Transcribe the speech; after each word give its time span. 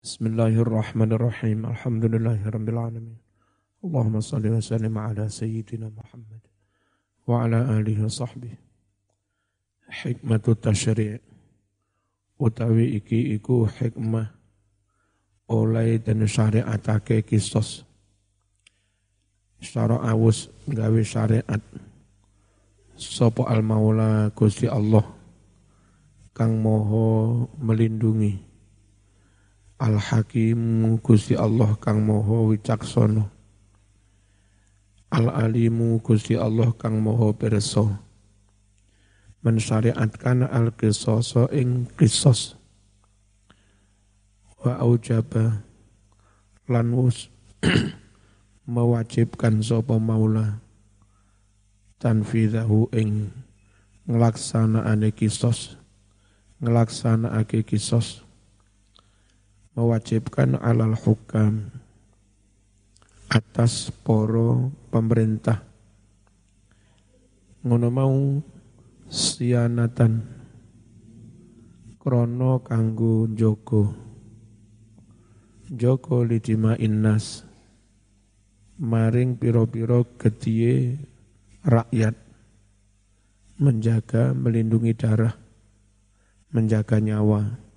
Bismillahirrahmanirrahim. 0.00 1.68
Alhamdulillahirrabbil 1.68 3.04
Allahumma 3.84 4.24
salli 4.24 4.48
wa 4.48 4.56
sallim 4.56 4.96
ala 4.96 5.28
sayyidina 5.28 5.92
Muhammad 5.92 6.40
wa 7.28 7.44
ala 7.44 7.68
alihi 7.68 8.00
wa 8.00 8.08
sahbihi. 8.08 8.56
Hikmatu 9.92 10.56
tashri' 10.56 11.20
utawi 12.40 12.96
iki 12.96 13.36
iku 13.36 13.68
hikmah 13.68 14.32
oleh 15.52 16.00
dan 16.00 16.24
syariatake 16.24 17.20
kisos. 17.20 17.84
Syara 19.60 20.00
awus 20.00 20.48
gawe 20.64 21.00
syariat. 21.04 21.60
Sopo 22.96 23.44
al-maula 23.44 24.32
Gusti 24.32 24.64
Allah 24.64 25.04
kang 26.32 26.56
moho 26.56 27.44
melindungi 27.60 28.48
Al-Hakim 29.80 30.84
Gusti 31.00 31.32
Allah 31.40 31.72
kang 31.80 32.04
moho 32.04 32.52
wicaksana 32.52 33.24
Al-Alimu 35.08 36.04
Gusti 36.04 36.36
Allah 36.36 36.70
kang 36.76 37.00
moho 37.00 37.32
pirsa 37.32 37.88
mensyariatkan 39.40 40.44
al-qisasa 40.44 41.48
ing 41.56 41.88
qisas 41.96 42.60
wa 44.60 44.76
aujaba 44.84 45.64
lan 46.68 46.92
wus 46.92 47.32
mewajibkan 48.70 49.58
sapa 49.60 49.98
maula. 49.98 50.62
Tanfidahu 52.00 52.88
ing 52.96 53.28
nglaksanaane 54.08 55.12
kisos. 55.12 55.76
Nglaksanaake 56.62 57.66
kisos 57.66 58.24
mewajibkan 59.78 60.58
alal 60.58 60.98
hukam 60.98 61.70
atas 63.30 63.94
poro 64.02 64.74
pemerintah. 64.90 65.62
Ngono 67.62 67.88
mau 67.92 68.16
sianatan 69.06 70.26
krono 72.02 72.64
kanggo 72.66 73.30
joko 73.30 73.94
joko 75.70 76.26
lidima 76.26 76.74
innas. 76.74 77.46
Maring 78.80 79.36
piro-piro 79.36 80.08
getiye 80.16 80.96
rakyat. 81.62 82.16
Menjaga 83.60 84.32
melindungi 84.32 84.96
darah. 84.96 85.36
Menjaga 86.50 86.96
nyawa 86.96 87.69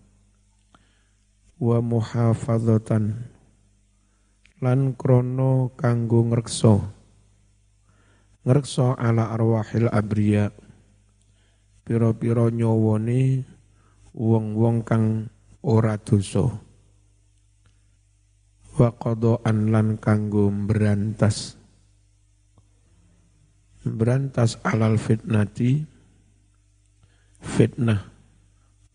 wa 1.61 1.77
muhafadzatan 1.81 3.29
lan 4.63 4.95
krono 4.95 5.75
kanggo 5.75 6.23
ngrekso 6.23 7.03
ngrekso 8.43 8.95
ala 8.99 9.31
arwahil 9.31 9.87
abriya. 9.87 10.51
Piro-piro 11.83 12.47
nyowone 12.47 13.43
wong-wong 14.15 14.87
kang 14.87 15.27
ora 15.63 15.99
dosa. 15.99 16.47
Wa 18.79 18.89
qadaan 18.95 19.71
lan 19.71 19.99
kanggo 19.99 20.47
berantas 20.47 21.59
berantas 23.83 24.59
alal 24.63 24.95
fitnati. 24.95 25.83
Fitnah 27.43 28.07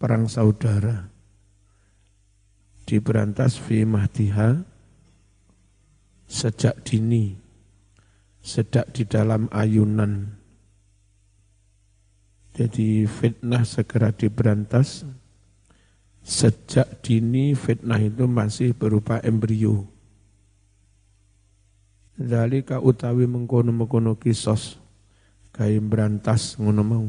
perang 0.01 0.25
saudara 0.25 1.13
diberantas 2.89 3.61
fi 3.61 3.85
mahdiha 3.85 4.65
sejak 6.25 6.81
dini, 6.89 7.37
sejak 8.41 8.89
di 8.97 9.05
dalam 9.05 9.45
ayunan. 9.53 10.33
Jadi 12.57 13.05
fitnah 13.05 13.69
segera 13.69 14.09
diberantas, 14.09 15.05
sejak 16.25 17.05
dini 17.05 17.53
fitnah 17.53 18.01
itu 18.01 18.25
masih 18.25 18.73
berupa 18.73 19.21
embrio. 19.21 19.85
Dalika 22.19 22.81
utawi 22.81 23.29
mengkono-mengkono 23.29 24.17
kisos, 24.17 24.81
kain 25.53 25.87
berantas 25.87 26.57
ngono 26.57 26.83
mau. 26.83 27.07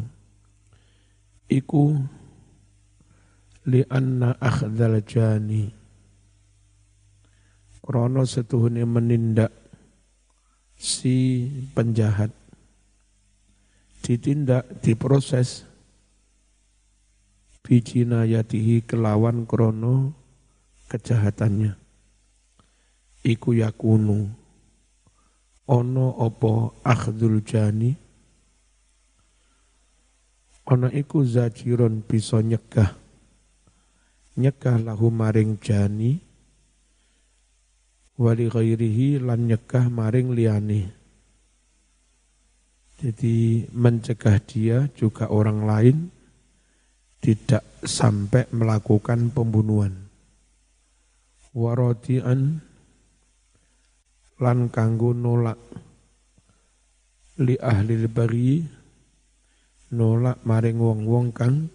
Iku 1.50 1.98
li'anna 3.70 4.34
akhdal 4.42 4.98
jani. 5.06 5.70
Krono 7.86 8.26
setuhune 8.26 8.82
menindak 8.90 9.54
si 10.74 11.46
penjahat. 11.78 12.34
Ditindak 14.02 14.66
diproses. 14.82 15.70
Bijinayatihi 17.62 18.82
kelawan 18.90 19.46
krono 19.46 20.18
kejahatannya. 20.90 21.78
Iku 23.22 23.54
yakunu. 23.54 24.26
Ono 25.70 26.08
opo 26.18 26.74
akhdul 26.82 27.46
jani? 27.46 27.94
Ono 30.66 30.90
iku 30.90 31.22
zajiron 31.22 32.02
bisa 32.02 32.42
nyegah 32.42 33.09
nyekah 34.38 34.78
lahu 34.84 35.10
maring 35.10 35.58
jani 35.64 36.20
wali 38.20 38.52
ghairihi 38.52 39.24
lan 39.24 39.48
nyekah 39.48 39.88
maring 39.88 40.36
liani. 40.36 40.84
Jadi 43.00 43.64
mencegah 43.72 44.44
dia 44.44 44.92
juga 44.92 45.32
orang 45.32 45.64
lain 45.64 45.98
tidak 47.24 47.64
sampai 47.80 48.52
melakukan 48.52 49.32
pembunuhan. 49.32 49.96
Warodian 51.56 52.60
lan 54.44 54.60
kanggo 54.68 55.16
nolak 55.16 55.60
li 57.40 57.56
ahli 57.56 58.04
bari 58.04 58.60
nolak 59.96 60.44
maring 60.44 60.78
wong-wong 60.80 61.32
kang 61.32 61.72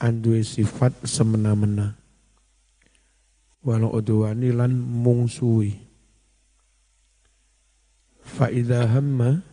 anduwe 0.00 0.40
sifat 0.40 0.96
semena-mena. 1.04 1.94
Walau 3.60 3.92
udwani 3.92 4.56
lan 4.56 4.72
mungsuwi 4.72 5.76
fa 8.24 8.48
idza 8.48 8.88
hamma 8.88 9.44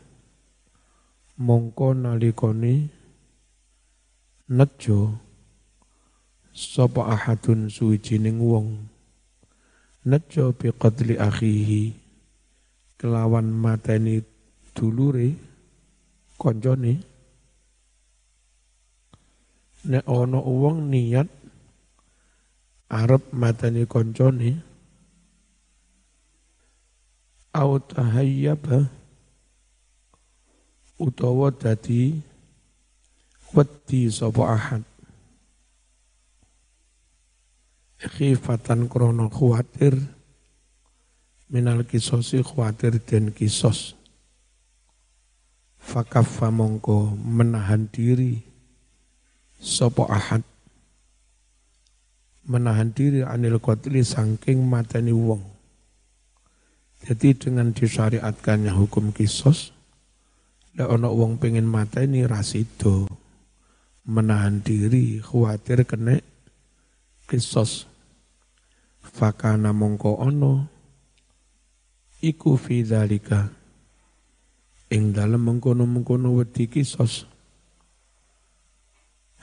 mongko 1.36 1.92
nalikoni 1.92 2.88
nejo 4.48 5.20
sapa 6.56 7.12
ahadun 7.12 7.68
suwijining 7.68 8.40
wong. 8.40 8.88
Nejo 10.08 10.56
bi 10.56 10.72
qadli 10.72 11.20
akhihi 11.20 11.92
kelawan 12.96 13.52
mateni 13.52 14.24
dulure 14.72 15.36
koncone 16.40 17.17
nek 19.88 20.04
ana 20.04 20.40
wong 20.44 20.92
niat 20.92 21.32
arep 22.92 23.24
matani 23.32 23.88
koncone 23.88 24.60
au 27.56 27.80
tahayyaba 27.80 28.92
utawa 31.00 31.56
dadi 31.56 32.20
wedi 33.56 34.12
sapa 34.12 34.44
ahad. 34.54 34.84
Khifatan 37.98 38.86
krono 38.92 39.32
khawatir 39.32 39.98
minal 41.50 41.82
kisosi 41.88 42.44
khawatir 42.46 43.02
dan 43.02 43.34
kisos. 43.34 43.96
Fakaffa 45.82 46.52
mongko 46.52 47.16
menahan 47.16 47.88
diri 47.88 48.57
sopo 49.58 50.06
ahad 50.06 50.46
menahan 52.48 52.96
diri 52.96 53.28
anil 53.28 53.60
qatli 53.60 54.02
sangking 54.02 54.64
matani 54.64 55.12
wong. 55.12 55.44
Jadi 57.04 57.36
dengan 57.36 57.76
disyariatkannya 57.76 58.72
hukum 58.74 59.12
kisos, 59.12 59.76
ada 60.74 60.90
ono 60.90 61.12
wong 61.14 61.38
pengen 61.38 61.68
mata 61.68 62.02
ini 62.02 62.24
rasido, 62.24 63.06
menahan 64.08 64.64
diri, 64.64 65.20
khawatir 65.22 65.84
kena 65.84 66.18
kisos. 67.28 67.86
Fakana 69.08 69.72
mongko 69.72 70.20
ono, 70.20 70.68
iku 72.20 72.60
fi 72.60 72.84
dalika, 72.84 73.48
ing 74.92 75.16
dalam 75.16 75.48
mengkono-mengkono 75.48 76.36
wedi 76.38 76.68
kisos 76.68 77.37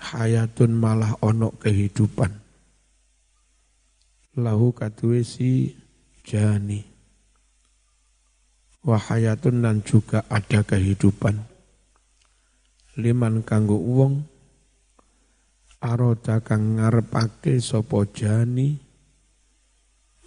hayatun 0.04 0.76
malah 0.76 1.16
ono 1.24 1.56
kehidupan. 1.56 2.44
lahu 4.38 4.74
kaduwe 4.74 5.22
si 5.22 5.74
jani. 6.26 6.82
Wahayatun 8.84 9.64
dan 9.64 9.80
juga 9.80 10.26
ada 10.28 10.60
kehidupan. 10.60 11.40
Liman 13.00 13.40
kanggo 13.42 13.80
wong 13.80 14.22
aroda 15.80 16.44
kang 16.44 16.78
ngarepake 16.78 17.58
sapa 17.58 18.06
jani 18.12 18.78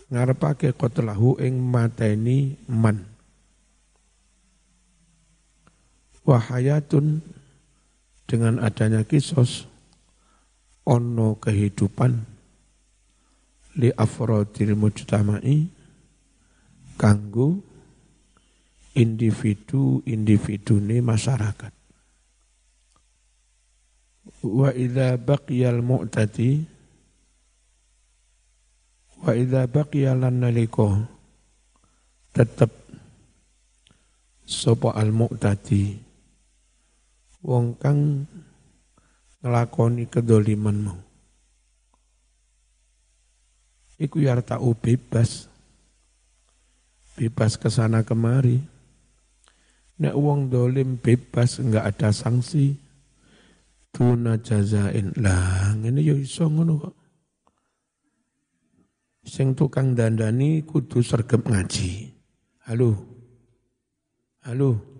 ngarepake 0.09 0.73
qatlahu 0.73 1.37
ing 1.37 1.61
mateni 1.61 2.57
man. 2.65 3.05
Wahayatun 6.27 7.23
dengan 8.27 8.59
adanya 8.59 9.07
kisos 9.07 9.65
ono 10.83 11.39
kehidupan 11.39 12.13
li 13.79 13.89
afrodil 13.95 14.75
mujtama'i 14.75 15.71
kanggo 16.99 17.63
individu-individu 18.97 20.81
ini 20.81 20.97
masyarakat. 20.99 21.73
Wa 24.41 24.69
idza 24.73 25.17
baqiyal 25.17 25.81
mu'tadi 25.85 26.77
wa 29.21 29.33
idza 29.33 29.65
baqiya 29.65 30.13
lan 30.13 30.45
naliko 30.45 30.93
tetep 32.33 32.69
sapa 34.45 34.93
al 34.93 35.09
mu'tadi 35.09 36.06
wong 37.41 37.77
kang 37.77 38.25
nglakoni 39.41 40.09
kedolimanmu 40.09 41.07
iku 43.97 44.21
yartau 44.21 44.73
bebas. 44.77 45.49
Bebas 47.17 47.57
ke 47.57 47.67
sana 47.73 48.05
kemari. 48.05 48.61
Nek 49.97 50.13
uang 50.13 50.53
dolim 50.53 51.01
bebas 51.01 51.57
enggak 51.57 51.97
ada 51.97 52.13
sanksi. 52.13 52.77
Tuna 53.89 54.37
jazain. 54.37 55.09
Lah, 55.17 55.73
ini 55.81 56.05
yo 56.05 56.13
iso 56.13 56.45
ngono 56.45 56.73
kok. 56.77 56.95
Sing 59.25 59.57
tukang 59.57 59.97
dandani 59.97 60.61
kudu 60.61 61.01
sergep 61.01 61.49
ngaji. 61.49 62.13
Halo. 62.69 62.93
Halo. 64.45 64.96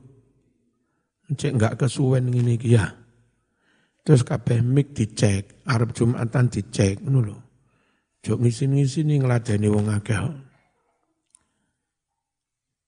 Cek 1.27 1.59
enggak 1.59 1.75
kesuwen 1.75 2.31
ngene 2.31 2.55
iki 2.55 2.79
ya. 2.79 2.87
Terus 4.07 4.23
kabeh 4.23 4.63
mik 4.63 4.95
dicek, 4.95 5.67
Arab 5.67 5.91
Jumatan 5.91 6.47
dicek 6.47 7.03
ngono 7.03 7.19
lho. 7.27 7.37
Jok 8.23 8.39
ngisin-ngisini 8.39 9.19
ngeladeni 9.19 9.67
wong 9.67 9.91
akeh. 9.91 10.19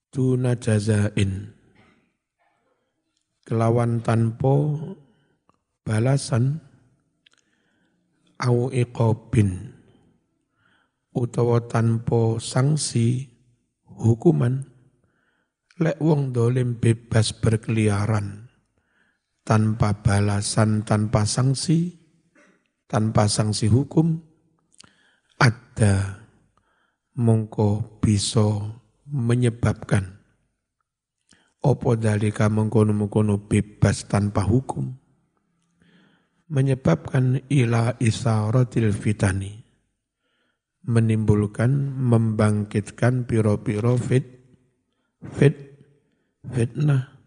Tuna 0.08 0.56
jazain. 0.56 1.52
Kelawan 3.44 4.00
tanpa 4.00 4.54
balasan 5.84 6.64
au 8.40 8.72
iqobin 8.72 9.76
utawa 11.12 11.60
tanpa 11.66 12.38
sanksi 12.38 13.26
hukuman 13.84 14.69
lek 15.80 15.96
wong 15.96 16.36
dolim 16.36 16.76
bebas 16.76 17.32
berkeliaran 17.32 18.52
tanpa 19.42 19.96
balasan 20.04 20.84
tanpa 20.84 21.24
sanksi 21.24 21.96
tanpa 22.84 23.24
sanksi 23.24 23.66
hukum 23.72 24.20
ada 25.40 26.20
mongko 27.16 28.00
bisa 28.04 28.76
menyebabkan. 29.08 30.20
Opo 31.60 31.92
dalika 31.92 32.48
mengkono-mengkono 32.48 33.44
bebas 33.44 34.08
tanpa 34.08 34.48
hukum? 34.48 34.96
Menyebabkan 36.50 37.44
ila 37.52 38.00
isaratil 38.00 38.92
fitani 38.96 39.60
menimbulkan 40.80 41.70
membangkitkan 42.00 43.28
piro-piro 43.28 44.00
fit 44.00 44.24
fit 45.36 45.69
fitnah. 46.46 47.20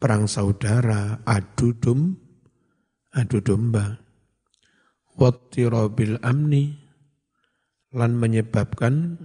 Perang 0.00 0.24
saudara. 0.28 1.20
Adu 1.24 1.76
dum 1.76 2.14
adu 3.12 3.40
domba. 3.40 4.00
Wattirabil 5.16 6.20
amni. 6.24 6.74
Lan 7.94 8.18
menyebabkan 8.18 9.22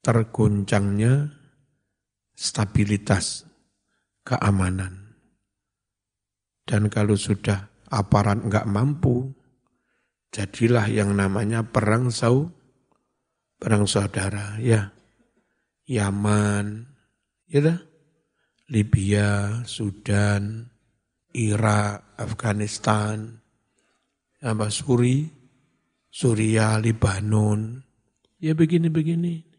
tergoncangnya 0.00 1.32
stabilitas 2.32 3.44
keamanan. 4.24 5.20
Dan 6.64 6.88
kalau 6.88 7.12
sudah 7.12 7.68
aparat 7.92 8.40
enggak 8.40 8.64
mampu, 8.64 9.36
jadilah 10.32 10.88
yang 10.88 11.12
namanya 11.12 11.60
perang 11.60 12.08
sau, 12.08 12.48
perang 13.60 13.84
saudara, 13.84 14.56
ya. 14.58 14.90
Yaman, 15.84 16.88
ya 17.44 17.76
Libya, 18.72 19.60
Sudan, 19.68 20.64
Irak, 21.36 22.16
Afghanistan, 22.16 23.36
apa 24.40 24.72
Suri, 24.72 25.28
Suria, 26.08 26.80
Libanon, 26.80 27.84
ya 28.40 28.56
begini-begini. 28.56 29.52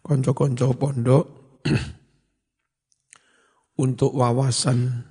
Konco-konco 0.00 0.72
pondok 0.78 1.26
untuk 3.84 4.14
wawasan 4.14 5.02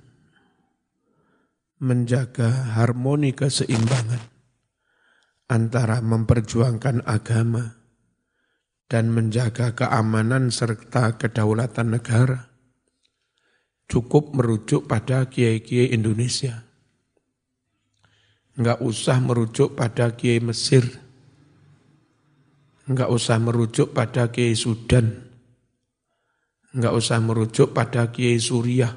menjaga 1.84 2.80
harmoni 2.80 3.36
keseimbangan 3.36 4.24
antara 5.52 6.00
memperjuangkan 6.00 7.04
agama 7.04 7.76
dan 8.86 9.10
menjaga 9.10 9.74
keamanan 9.74 10.54
serta 10.54 11.18
kedaulatan 11.18 11.94
negara 11.98 12.50
cukup 13.90 14.34
merujuk 14.34 14.86
pada 14.86 15.26
kiai-kiai 15.26 15.90
Indonesia 15.90 16.66
Enggak 18.56 18.80
usah 18.80 19.20
merujuk 19.20 19.76
pada 19.76 20.16
Kiai 20.16 20.40
Mesir. 20.40 20.88
Enggak 22.88 23.12
usah 23.12 23.36
merujuk 23.36 23.92
pada 23.92 24.32
Kiai 24.32 24.56
Sudan. 24.56 25.12
Enggak 26.72 26.96
usah 26.96 27.20
merujuk 27.20 27.76
pada 27.76 28.08
Kiai 28.08 28.40
Suriah. 28.40 28.96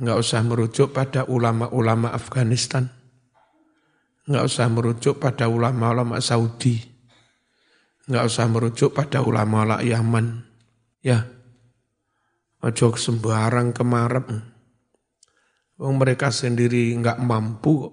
Enggak 0.00 0.24
usah 0.24 0.40
merujuk 0.40 0.96
pada 0.96 1.28
ulama-ulama 1.28 2.08
Afghanistan. 2.16 2.88
Enggak 4.24 4.56
usah 4.56 4.72
merujuk 4.72 5.20
pada 5.20 5.52
ulama-ulama 5.52 6.16
Saudi. 6.24 6.80
Enggak 8.08 8.24
usah 8.24 8.48
merujuk 8.48 8.96
pada 8.96 9.20
ulama-ulama 9.20 9.84
Yaman. 9.84 10.40
Ya, 11.04 11.28
ojo 12.64 12.96
sembarang 12.96 13.76
kemarep. 13.76 14.32
Wong 15.76 15.94
mereka 16.00 16.32
sendiri 16.32 16.96
enggak 16.96 17.20
mampu 17.20 17.92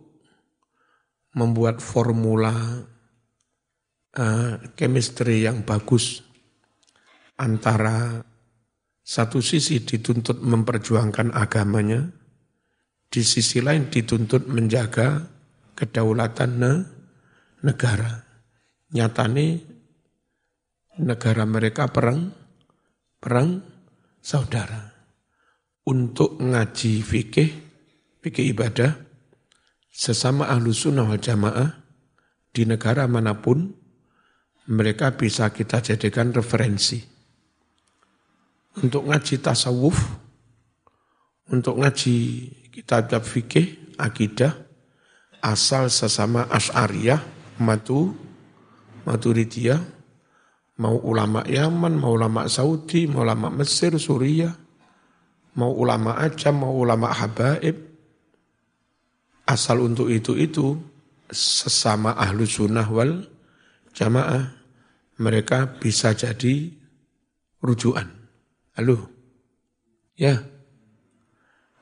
membuat 1.35 1.83
formula 1.83 2.55
uh, 4.15 4.53
chemistry 4.79 5.43
yang 5.43 5.67
bagus 5.67 6.23
antara 7.35 8.23
satu 9.05 9.43
sisi 9.43 9.83
dituntut 9.83 10.41
memperjuangkan 10.41 11.35
agamanya, 11.35 12.09
di 13.11 13.21
sisi 13.21 13.61
lain 13.61 13.91
dituntut 13.91 14.49
menjaga 14.49 15.27
kedaulatan 15.75 16.51
ne, 16.57 16.73
negara. 17.61 18.25
Nyatane 18.95 19.74
negara 20.99 21.43
mereka 21.43 21.91
perang, 21.91 22.31
perang 23.19 23.59
saudara. 24.21 24.93
Untuk 25.85 26.41
ngaji 26.41 27.05
fikih, 27.05 27.51
fikih 28.25 28.45
ibadah, 28.57 28.97
sesama 29.93 30.49
ahlu 30.49 30.73
sunnah 30.73 31.13
jamaah 31.15 31.77
di 32.49 32.65
negara 32.65 33.05
mana 33.05 33.37
pun 33.37 33.69
mereka 34.65 35.13
bisa 35.13 35.53
kita 35.53 35.85
jadikan 35.85 36.33
referensi 36.33 37.15
untuk 38.81 39.07
ngaji 39.07 39.39
tasawuf, 39.39 39.95
untuk 41.47 41.79
ngaji 41.79 42.15
kitab-kitab 42.75 43.23
fikih, 43.23 43.67
akidah, 43.95 44.51
asal 45.39 45.87
sesama 45.87 46.43
Asy'ariyah, 46.51 47.23
Matu, 47.63 48.11
Maturidiyah, 49.07 49.79
mau 50.79 50.99
ulama 50.99 51.43
Yaman, 51.47 51.95
mau 51.95 52.15
ulama 52.15 52.47
Saudi, 52.51 53.07
mau 53.07 53.23
ulama 53.23 53.47
Mesir, 53.51 53.95
Suriah, 53.95 54.51
mau 55.55 55.71
ulama 55.71 56.19
Ajam, 56.19 56.59
mau 56.59 56.75
ulama 56.75 57.15
Habaib, 57.15 57.75
asal 59.47 59.79
untuk 59.85 60.11
itu 60.11 60.35
itu 60.35 60.75
sesama 61.31 62.13
ahlu 62.17 62.45
sunnah 62.45 62.85
wal 62.89 63.25
jamaah 63.95 64.51
mereka 65.21 65.79
bisa 65.79 66.11
jadi 66.11 66.69
rujukan. 67.63 68.07
Halo? 68.75 69.07
Ya. 70.19 70.43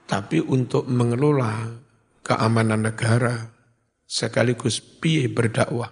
Tapi 0.06 0.38
untuk 0.46 0.86
mengelola 0.86 1.82
keamanan 2.22 2.86
negara 2.86 3.50
sekaligus 4.06 4.78
piye 4.78 5.26
berdakwah 5.26 5.90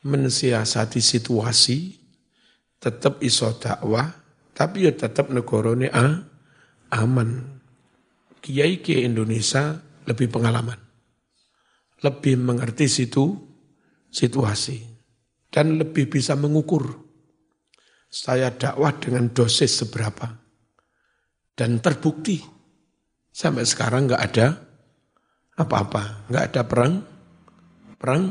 mensiasati 0.00 1.04
situasi 1.04 2.03
tetap 2.84 3.24
iso 3.24 3.56
dakwah 3.56 4.04
tapi 4.52 4.84
ya 4.84 4.92
tetap 4.92 5.32
negara 5.32 5.72
ini 5.72 5.88
ah, 5.88 6.20
aman. 6.92 7.56
Kiai 8.44 8.84
kiai 8.84 9.08
Indonesia 9.08 9.72
lebih 10.04 10.28
pengalaman, 10.28 10.76
lebih 12.04 12.36
mengerti 12.36 12.86
situ 12.86 13.34
situasi 14.12 14.84
dan 15.48 15.80
lebih 15.80 16.12
bisa 16.12 16.36
mengukur 16.36 16.84
saya 18.12 18.52
dakwah 18.52 18.92
dengan 19.00 19.32
dosis 19.32 19.80
seberapa 19.80 20.28
dan 21.56 21.80
terbukti 21.80 22.44
sampai 23.32 23.64
sekarang 23.64 24.12
nggak 24.12 24.22
ada 24.22 24.46
apa-apa, 25.56 26.28
nggak 26.28 26.44
ada 26.52 26.62
perang, 26.68 26.94
perang 27.96 28.22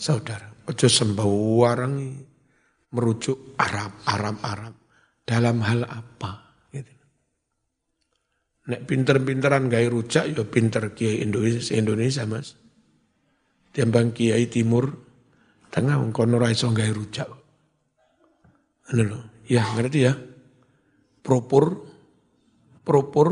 saudara. 0.00 0.50
Ojo 0.64 0.88
sembarang 0.88 1.94
merujuk 2.94 3.58
Arab, 3.58 3.90
Arab, 4.06 4.36
Arab 4.46 4.74
dalam 5.26 5.60
hal 5.66 5.82
apa? 5.82 6.54
Gitu. 6.70 6.92
Nek 8.70 8.86
pinter-pinteran 8.86 9.66
gaya 9.66 9.90
rujak, 9.90 10.30
ya 10.30 10.44
pinter 10.46 10.94
kiai 10.94 11.20
Indonesia, 11.26 11.74
Indonesia 11.74 12.22
mas. 12.24 12.54
Tiambang 13.74 14.14
kiai 14.14 14.46
Timur, 14.46 14.94
tengah 15.74 15.98
kono 16.14 16.38
ra 16.38 16.54
iso 16.54 16.70
gawe 16.70 16.92
rujak. 16.94 17.28
Anu 18.94 19.18
ya 19.50 19.66
ngerti 19.74 19.98
ya? 19.98 20.14
Propor 21.24 21.82
propor 22.86 23.28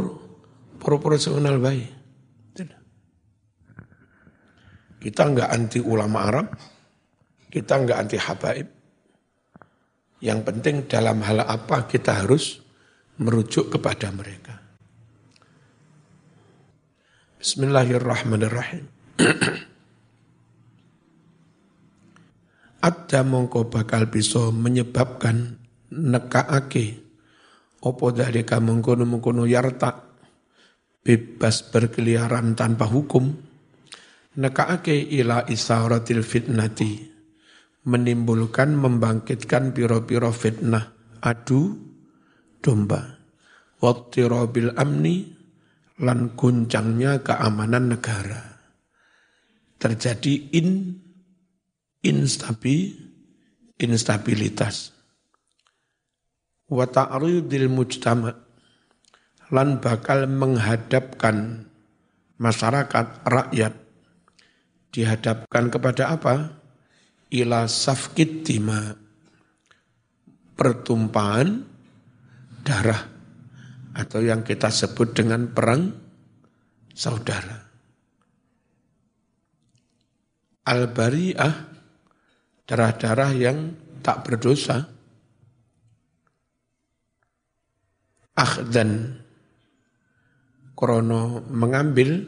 proporsional 0.83 1.62
baik. 1.62 2.02
Kita 5.02 5.26
enggak 5.26 5.50
anti 5.50 5.83
ulama 5.83 6.31
Arab, 6.31 6.47
kita 7.50 7.75
enggak 7.75 7.99
anti 8.07 8.19
habaib. 8.23 8.82
Yang 10.23 10.41
penting 10.47 10.76
dalam 10.87 11.19
hal 11.26 11.43
apa 11.43 11.91
kita 11.91 12.23
harus 12.23 12.62
merujuk 13.19 13.75
kepada 13.75 14.14
mereka. 14.14 14.55
Bismillahirrahmanirrahim. 17.43 18.87
ada 22.83 23.23
mongko 23.23 23.71
bakal 23.71 24.11
bisa 24.11 24.50
menyebabkan 24.50 25.62
nekaake 25.95 26.99
opo 27.87 28.11
dari 28.11 28.43
mengkono 28.43 29.07
mengkono 29.07 29.47
yarta 29.47 30.19
bebas 31.02 31.71
berkeliaran 31.71 32.59
tanpa 32.59 32.91
hukum 32.91 33.31
nekaake 34.35 34.99
ila 35.14 35.47
isaratil 35.47 36.26
fitnati 36.26 37.12
menimbulkan 37.83 38.79
membangkitkan 38.79 39.75
piro-piro 39.75 40.31
fitnah 40.31 40.95
adu 41.19 41.75
domba 42.62 43.19
wattirabil 43.83 44.75
amni 44.79 45.35
lan 45.99 46.35
guncangnya 46.39 47.23
keamanan 47.23 47.99
negara 47.99 48.53
terjadi 49.83 50.55
in 50.55 50.95
instabi, 52.07 52.95
instabilitas. 53.79 54.95
Wa 56.71 56.87
ta'ridil 56.87 57.67
mujtama 57.67 58.31
lan 59.51 59.83
bakal 59.83 60.31
menghadapkan 60.31 61.67
masyarakat 62.39 63.07
rakyat 63.27 63.75
dihadapkan 64.95 65.65
kepada 65.67 66.15
apa? 66.15 66.62
Ila 67.33 67.65
safkit 67.65 68.45
dima 68.45 68.93
pertumpahan 70.53 71.49
darah 72.61 73.03
atau 73.97 74.21
yang 74.21 74.45
kita 74.45 74.69
sebut 74.69 75.17
dengan 75.17 75.49
perang 75.49 75.89
saudara. 76.93 77.59
Al-Bari'ah 80.62 81.55
darah-darah 82.69 83.33
yang 83.35 83.59
tak 84.05 84.29
berdosa. 84.29 84.93
dan 88.73 89.23
krono 90.75 91.47
mengambil, 91.47 92.27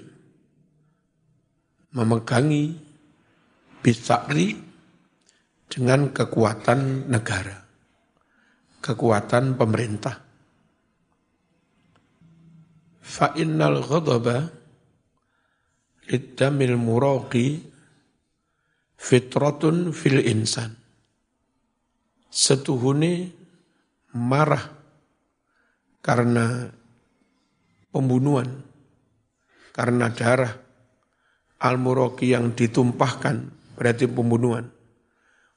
memegangi, 1.90 2.70
bisakri 3.82 4.63
dengan 5.71 6.11
kekuatan 6.11 7.09
negara, 7.11 7.62
kekuatan 8.83 9.54
pemerintah. 9.54 10.16
Fa'innal 13.04 13.85
ghadaba 13.85 14.49
lidamil 16.09 16.76
muraqi 16.80 17.62
fitratun 18.99 19.92
fil 19.92 20.25
insan. 20.25 20.75
Setuhune 22.35 23.30
marah 24.11 24.66
karena 26.02 26.66
pembunuhan, 27.94 28.50
karena 29.71 30.11
darah 30.11 30.50
al 31.62 31.78
yang 32.21 32.52
ditumpahkan, 32.52 33.37
berarti 33.78 34.04
pembunuhan. 34.11 34.73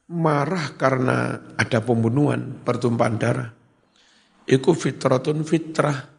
Marah 0.07 0.79
karena 0.79 1.35
ada 1.59 1.83
pembunuhan, 1.83 2.63
pertumpahan 2.63 3.15
darah. 3.19 3.51
Iku 4.47 4.71
fitratun 4.71 5.43
fitrah. 5.43 6.15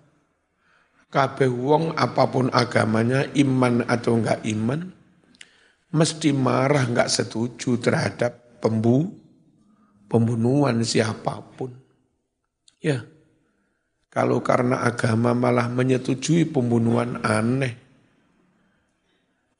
Kabeh 1.09 1.49
wong 1.49 1.97
apa 1.97 2.28
pun 2.28 2.52
agamanya, 2.52 3.25
iman 3.33 3.80
atau 3.88 4.21
enggak 4.21 4.45
iman, 4.45 4.92
mesti 5.88 6.37
marah 6.37 6.85
nggak 6.85 7.09
setuju 7.09 7.80
terhadap 7.80 8.61
pembu 8.61 9.09
pembunuhan 10.04 10.85
siapa 10.85 11.40
pun. 11.57 11.73
Ya, 12.76 13.09
kalau 14.12 14.45
karena 14.45 14.85
agama 14.85 15.33
malah 15.33 15.73
menyetujui 15.73 16.49
pembunuhan 16.52 17.25
aneh. 17.25 17.76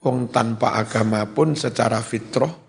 Wong 0.05 0.29
tanpa 0.29 0.77
agama 0.77 1.25
pun 1.33 1.57
secara 1.57 1.99
fitrah 2.05 2.68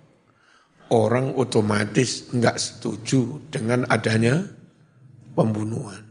orang 0.89 1.37
otomatis 1.37 2.29
nggak 2.33 2.57
setuju 2.57 3.49
dengan 3.49 3.85
adanya 3.89 4.41
pembunuhan. 5.37 6.05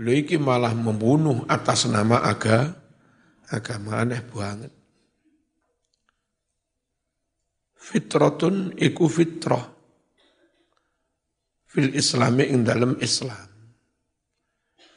Lu 0.00 0.08
iki 0.08 0.40
malah 0.40 0.72
membunuh 0.72 1.44
atas 1.44 1.84
nama 1.84 2.24
aga, 2.24 2.72
agama 3.52 4.00
aneh 4.00 4.24
banget. 4.24 4.72
Fitratun 7.76 8.72
iku 8.80 9.04
fitrah. 9.10 9.68
Fil 11.68 11.92
islami 11.92 12.48
ing 12.48 12.64
dalam 12.64 12.96
Islam. 13.00 13.48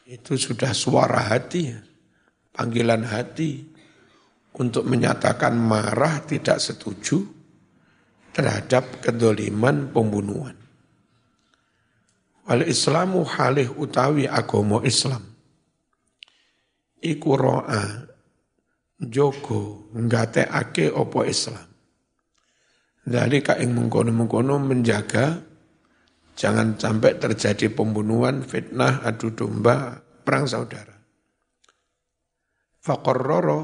Itu 0.06 0.38
sudah 0.40 0.72
suara 0.72 1.34
hati, 1.34 1.72
panggilan 2.56 3.04
hati 3.04 3.64
untuk 4.56 4.88
menyatakan 4.88 5.60
marah 5.60 6.24
tidak 6.24 6.62
setuju 6.62 7.35
terhadap 8.36 9.00
kedoliman 9.00 9.88
pembunuhan. 9.96 10.60
Wal 12.46 12.68
Islamu 12.68 13.24
halih 13.24 13.72
utawi 13.80 14.28
agomo 14.28 14.84
Islam. 14.84 15.24
Iku 17.00 17.32
ro'a 17.40 18.06
jogo 19.00 19.90
ake 19.96 20.92
opo 20.92 21.24
Islam 21.24 21.76
dari 23.06 23.38
ing 23.38 23.70
mengkono-mengkono 23.78 24.58
menjaga 24.58 25.38
jangan 26.34 26.74
sampai 26.76 27.22
terjadi 27.22 27.70
pembunuhan, 27.70 28.42
fitnah, 28.42 29.06
adu 29.06 29.32
domba, 29.32 30.02
perang 30.26 30.50
saudara. 30.50 30.98
Fakorroro 32.82 33.62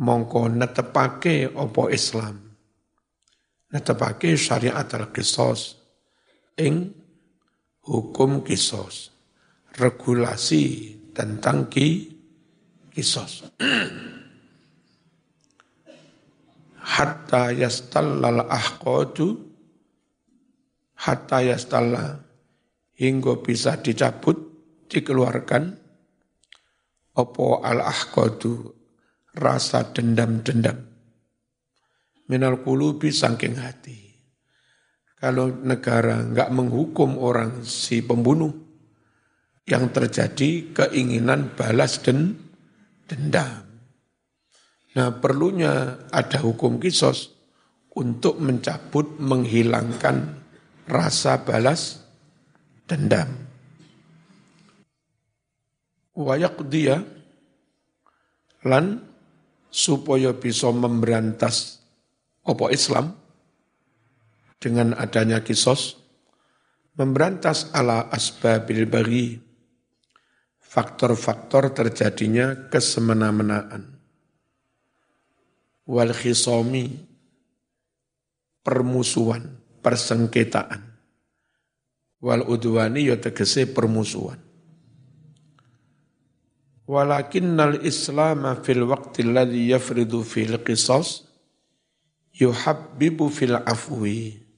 mongko 0.00 0.48
netepake 0.48 1.52
opo 1.52 1.92
Islam. 1.92 2.47
Netepake 3.68 4.32
syariat 4.34 4.88
al-kisos 4.88 5.76
ing 6.56 6.88
hukum 7.84 8.40
kisos. 8.40 9.12
Regulasi 9.76 10.96
tentang 11.12 11.68
ki 11.68 11.88
kisos. 12.90 13.44
hatta 16.88 17.52
yastallal 17.52 18.48
ahqadu 18.48 19.36
hatta 20.96 21.44
yastalla 21.44 22.24
hingga 22.96 23.44
bisa 23.44 23.76
dicabut 23.76 24.40
dikeluarkan 24.88 25.76
opo 27.12 27.60
al 27.60 27.84
ahqadu 27.84 28.72
rasa 29.36 29.84
dendam-dendam 29.92 30.87
minal 32.28 32.60
kulubi 32.60 33.08
sangking 33.08 33.56
hati 33.56 34.08
kalau 35.18 35.50
negara 35.50 36.22
nggak 36.22 36.54
menghukum 36.54 37.18
orang 37.18 37.66
si 37.66 38.06
pembunuh, 38.06 38.54
yang 39.66 39.90
terjadi 39.90 40.70
keinginan 40.70 41.58
balas 41.58 41.98
dan 42.06 42.38
dendam. 43.10 43.66
Nah 44.94 45.10
perlunya 45.18 46.06
ada 46.14 46.38
hukum 46.38 46.78
kisos 46.78 47.34
untuk 47.98 48.38
mencabut, 48.38 49.18
menghilangkan 49.18 50.38
rasa 50.86 51.42
balas 51.42 51.98
dendam. 52.86 53.26
Wayak 56.14 56.62
dia 56.70 57.02
lan 58.62 59.02
supaya 59.66 60.30
bisa 60.30 60.70
memberantas 60.70 61.77
opo 62.48 62.72
Islam, 62.72 63.12
dengan 64.56 64.96
adanya 64.96 65.44
kisos, 65.44 66.00
memberantas 66.96 67.70
ala 67.76 68.08
asbabil 68.08 68.88
bagi 68.88 69.38
faktor-faktor 70.58 71.76
terjadinya 71.76 72.72
kesemena-menaan. 72.72 74.00
Wal 75.88 76.12
khisomi, 76.16 77.04
permusuhan, 78.64 79.60
persengketaan. 79.84 80.84
Wal 82.18 82.42
udwani 82.44 83.08
ya 83.08 83.16
tegese 83.16 83.70
permusuhan. 83.70 84.42
Walakinnal 86.88 87.84
Islam 87.84 88.48
fil 88.64 88.88
waqti 88.88 89.20
alladhi 89.20 89.70
yafridu 89.70 90.24
fil 90.24 90.56
qisas 90.64 91.27
yuhabbibu 92.38 93.26
fil 93.28 93.58
afwi 93.58 94.48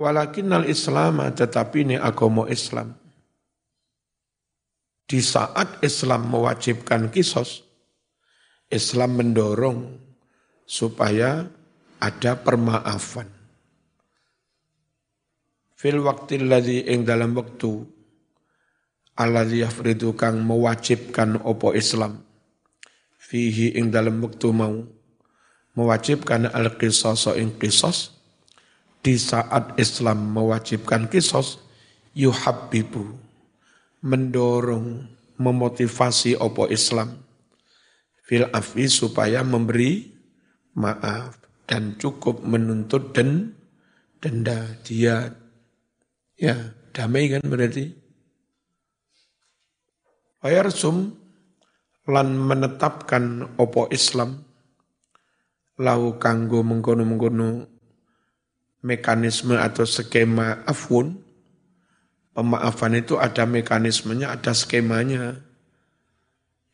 Walakinnal 0.00 0.64
Islam 0.64 1.20
tetapi 1.28 1.84
ini 1.84 1.96
agama 2.00 2.48
Islam. 2.48 2.96
Di 5.04 5.20
saat 5.20 5.84
Islam 5.84 6.32
mewajibkan 6.32 7.12
kisos, 7.12 7.68
Islam 8.72 9.20
mendorong 9.20 10.00
supaya 10.64 11.44
ada 12.00 12.32
permaafan. 12.32 13.28
Fil 15.76 16.00
waktu 16.00 16.48
ladhi 16.48 16.80
ing 16.88 17.04
dalam 17.04 17.36
waktu 17.36 17.84
alladhi 19.20 19.60
yafridu 19.60 20.16
kang 20.16 20.40
mewajibkan 20.40 21.44
opo 21.44 21.76
Islam 21.76 22.24
fihi 23.20 23.76
ing 23.76 23.92
dalam 23.92 24.16
waktu 24.24 24.48
mau 24.48 24.80
mewajibkan 25.78 26.50
al-qisas 26.50 27.30
ing 27.38 27.54
qisas 27.58 28.20
di 29.00 29.16
saat 29.16 29.76
Islam 29.80 30.36
mewajibkan 30.36 31.08
kisos, 31.08 31.60
yuhabbibu, 32.12 33.16
mendorong, 34.04 35.08
memotivasi 35.40 36.36
opo 36.36 36.68
Islam, 36.68 37.16
fil 38.28 38.44
afi 38.52 38.92
supaya 38.92 39.40
memberi 39.40 40.12
maaf 40.76 41.40
dan 41.64 41.96
cukup 41.96 42.44
menuntut 42.44 43.16
dan 43.16 43.56
denda 44.20 44.68
dia. 44.84 45.32
Ya 46.36 46.76
damai 46.92 47.32
kan 47.32 47.44
berarti? 47.44 47.96
Wayarsum 50.40 51.12
lan 52.08 52.32
menetapkan 52.36 53.56
opo 53.60 53.88
Islam 53.92 54.49
lau 55.80 56.20
kanggo 56.20 56.60
mengkono-mengkono 56.60 57.64
mekanisme 58.84 59.56
atau 59.56 59.88
skema 59.88 60.60
afun, 60.68 61.20
pemaafan 62.36 63.00
itu 63.00 63.16
ada 63.16 63.48
mekanismenya, 63.48 64.36
ada 64.36 64.52
skemanya. 64.52 65.40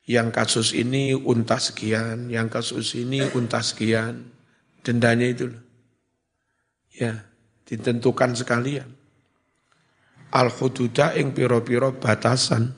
Yang 0.07 0.29
kasus 0.31 0.69
ini 0.71 1.19
unta 1.19 1.59
sekian, 1.59 2.31
yang 2.31 2.47
kasus 2.47 2.95
ini 2.95 3.27
unta 3.35 3.59
sekian, 3.59 4.31
dendanya 4.87 5.27
itu. 5.27 5.51
Ya, 6.95 7.27
ditentukan 7.67 8.39
sekalian. 8.39 8.87
Al-hududa 10.31 11.19
ing 11.19 11.35
piro-piro 11.35 11.99
batasan. 11.99 12.71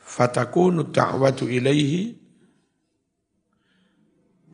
Fatakunu 0.00 0.88
ta'watu 0.88 1.52
ilaihi 1.52 2.27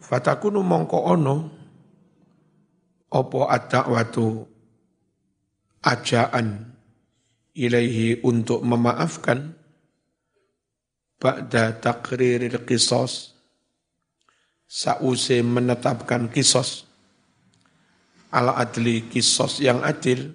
Fatakunu 0.05 0.61
mongko 0.61 0.99
ono 1.17 1.37
opo 3.09 3.49
ad-da'watu 3.49 4.45
ajaan 5.81 6.77
ilaihi 7.57 8.21
untuk 8.21 8.61
memaafkan 8.61 9.57
ba'da 11.17 11.81
takriril 11.81 12.69
kisos 12.69 13.33
sause 14.69 15.41
menetapkan 15.41 16.29
kisos 16.29 16.85
ala 18.29 18.61
adli 18.61 19.09
kisos 19.09 19.63
yang 19.65 19.81
adil 19.87 20.35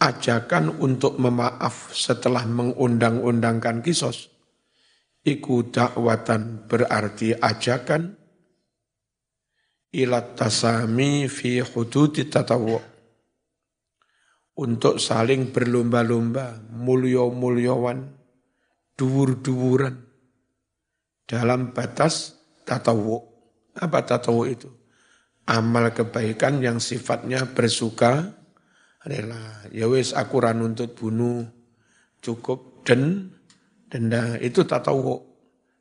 ajakan 0.00 0.72
untuk 0.82 1.20
memaaf 1.20 1.92
setelah 1.94 2.42
mengundang-undangkan 2.48 3.84
kisos 3.86 4.32
iku 5.26 5.66
dakwatan 5.66 6.70
berarti 6.70 7.34
ajakan. 7.34 8.14
Ila 9.96 10.36
tasami 10.36 11.26
fi 11.26 11.64
hududi 11.64 12.28
tatawu 12.28 12.76
untuk 14.60 15.00
saling 15.00 15.50
berlomba-lomba 15.50 16.68
mulio-muliowan 16.68 18.04
duwur-duwuran 18.92 19.96
dalam 21.24 21.72
batas 21.72 22.36
tatawu 22.68 23.36
apa 23.76 23.98
tatawu 24.04 24.48
itu? 24.48 24.68
Amal 25.46 25.94
kebaikan 25.94 26.58
yang 26.58 26.82
sifatnya 26.82 27.46
bersuka 27.46 28.34
rela. 29.06 29.62
Ya 29.70 29.86
wis 29.86 30.10
aku 30.16 30.42
ra 30.42 30.50
nuntut 30.50 30.98
bunuh. 30.98 31.46
Cukup 32.18 32.82
dan 32.82 33.30
denda 33.86 34.38
itu 34.42 34.66
tatawu 34.66 35.22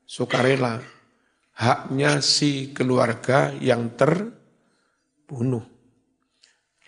sukarela 0.06 0.82
haknya 1.56 2.20
si 2.20 2.76
keluarga 2.76 3.56
yang 3.58 3.96
terbunuh. 3.96 5.64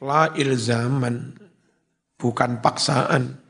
La 0.04 0.30
ilzaman, 0.38 1.34
bukan 2.20 2.62
paksaan. 2.62 3.42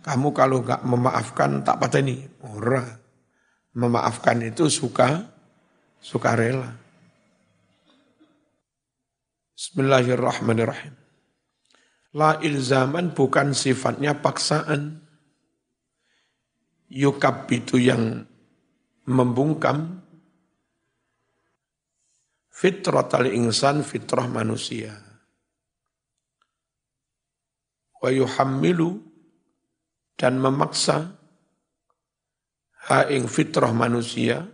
Kamu 0.00 0.28
kalau 0.32 0.64
nggak 0.64 0.82
memaafkan 0.88 1.60
tak 1.60 1.76
pateni. 1.76 2.24
Ora. 2.48 2.80
Memaafkan 3.76 4.40
itu 4.40 4.72
suka, 4.72 5.28
suka 6.00 6.32
rela. 6.32 6.72
Bismillahirrahmanirrahim. 9.52 10.96
La 12.16 12.40
ilzaman 12.40 13.12
bukan 13.12 13.52
sifatnya 13.52 14.16
paksaan. 14.16 15.04
Yukab 16.88 17.44
itu 17.52 17.76
yang 17.76 18.24
membungkam 19.04 20.00
fitrah 22.48 23.04
tali 23.08 23.36
insan 23.36 23.84
fitrah 23.84 24.24
manusia. 24.24 24.96
Wa 27.98 28.08
yuhammilu 28.08 29.04
dan 30.16 30.40
memaksa 30.40 31.12
ha 32.88 32.98
ing 33.12 33.28
fitrah 33.28 33.70
manusia 33.76 34.48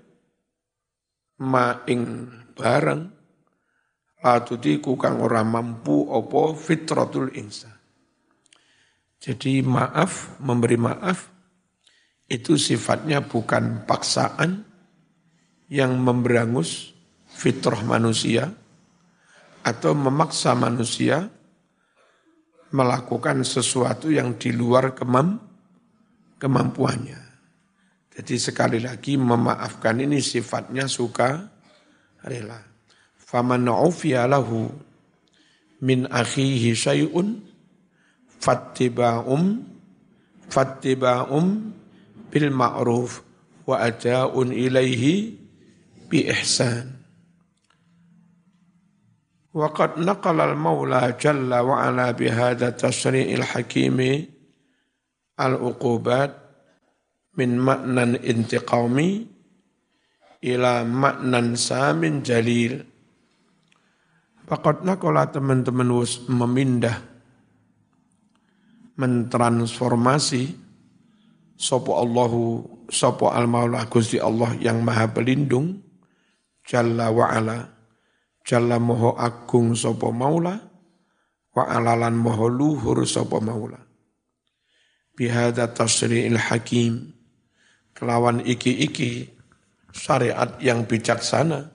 ma 1.39 1.87
ing 1.87 2.31
barang 2.55 3.03
latutiku 4.25 4.97
kang 4.97 5.21
ora 5.21 5.45
mampu 5.45 6.09
opo 6.09 6.57
fitratul 6.57 7.31
insan. 7.37 7.75
Jadi 9.21 9.61
maaf 9.65 10.41
memberi 10.41 10.77
maaf 10.77 11.34
itu 12.29 12.57
sifatnya 12.57 13.21
bukan 13.25 13.85
paksaan 13.85 14.65
yang 15.69 15.97
memberangus 16.01 16.93
fitrah 17.29 17.83
manusia 17.85 18.53
atau 19.65 19.93
memaksa 19.97 20.53
manusia 20.57 21.29
melakukan 22.75 23.47
sesuatu 23.47 24.11
yang 24.11 24.35
di 24.35 24.51
luar 24.51 24.93
kemam, 24.99 25.39
kemampuannya. 26.43 27.21
Jadi 28.15 28.35
sekali 28.39 28.79
lagi 28.79 29.19
memaafkan 29.19 29.99
ini 29.99 30.23
sifatnya 30.23 30.87
suka 30.87 31.51
rela. 32.23 32.61
Faman 33.19 33.67
lahu 33.67 34.71
min 35.83 36.07
akhihi 36.07 36.71
syai'un 36.75 37.43
fattiba'um 38.39 39.43
fattiba'um 40.47 41.47
bil 42.34 42.50
ma'ruf 42.54 43.22
wa 43.66 43.82
ada'un 43.82 44.54
ilaihi 44.54 45.38
bi 46.10 46.26
ihsan. 46.30 47.00
وقد 49.50 49.98
نقل 50.06 50.38
المولى 50.42 51.18
جل 51.18 51.50
وعلا 51.50 52.12
بهذا 52.12 52.68
التشريع 52.68 53.34
الحكيم 53.42 53.98
العقوبات 55.40 56.34
من 57.34 57.58
معنى 57.58 58.04
انتقامي 58.30 59.12
إلى 60.44 60.74
معنى 60.86 61.56
سام 61.58 62.02
جليل 62.22 62.86
Fakat 64.50 64.82
nakola 64.82 65.30
teman-teman 65.30 65.94
memindah, 66.26 66.98
mentransformasi 68.98 70.58
sopo 71.55 71.99
Allahu, 71.99 72.43
sopo 72.91 73.31
al-maula 73.31 73.87
Gusti 73.87 74.19
Allah 74.21 74.55
yang 74.59 74.83
maha 74.83 75.11
pelindung, 75.11 75.81
Jalla 76.65 77.13
wa'ala, 77.13 77.59
Jalla 78.45 78.77
moho 78.81 79.17
agung 79.17 79.77
sopo 79.77 80.13
maula, 80.13 80.57
wa 81.55 81.65
alalan 81.69 82.17
moho 82.17 82.49
luhur 82.49 83.05
sopo 83.09 83.41
maula. 83.41 83.81
Bihada 85.15 85.71
tasri'il 85.71 86.37
hakim, 86.37 87.15
kelawan 87.95 88.43
iki-iki 88.43 89.31
syariat 89.95 90.59
yang 90.59 90.85
bijaksana, 90.85 91.71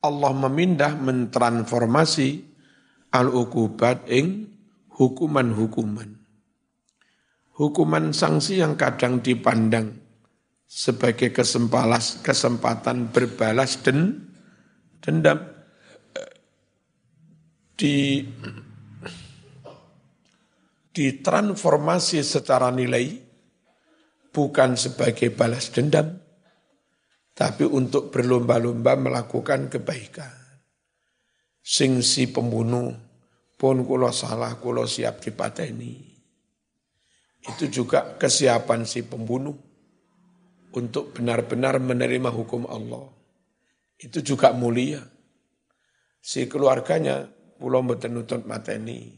Allah 0.00 0.32
memindah 0.32 0.96
mentransformasi 0.96 2.40
al-ukubat 3.12 4.08
ing 4.08 4.48
hukuman-hukuman. 4.96 6.19
Hukuman 7.60 8.16
sanksi 8.16 8.64
yang 8.64 8.80
kadang 8.80 9.20
dipandang 9.20 9.92
sebagai 10.64 11.28
kesempalas, 11.28 12.24
kesempatan 12.24 13.12
berbalas 13.12 13.84
dan 13.84 14.16
dendam 15.04 15.44
di 17.76 18.24
ditransformasi 20.96 22.24
secara 22.24 22.72
nilai 22.72 23.20
bukan 24.32 24.80
sebagai 24.80 25.28
balas 25.28 25.68
dendam 25.68 26.16
tapi 27.36 27.68
untuk 27.68 28.08
berlomba-lomba 28.08 28.96
melakukan 28.96 29.68
kebaikan. 29.68 30.32
Sing 31.60 32.00
si 32.00 32.24
pembunuh 32.32 32.88
pun 33.60 33.84
kulo 33.84 34.08
salah 34.16 34.56
kulo 34.56 34.88
siap 34.88 35.20
dipateni 35.20 36.09
itu 37.44 37.82
juga 37.82 38.16
kesiapan 38.20 38.84
si 38.84 39.04
pembunuh 39.04 39.56
untuk 40.76 41.16
benar-benar 41.16 41.80
menerima 41.80 42.28
hukum 42.28 42.68
Allah 42.68 43.20
itu 44.00 44.24
juga 44.24 44.56
mulia. 44.56 45.04
Si 46.20 46.48
keluarganya 46.48 47.28
pulau 47.60 47.84
mboten 47.84 48.16
nutut 48.16 48.48
mateni. 48.48 49.12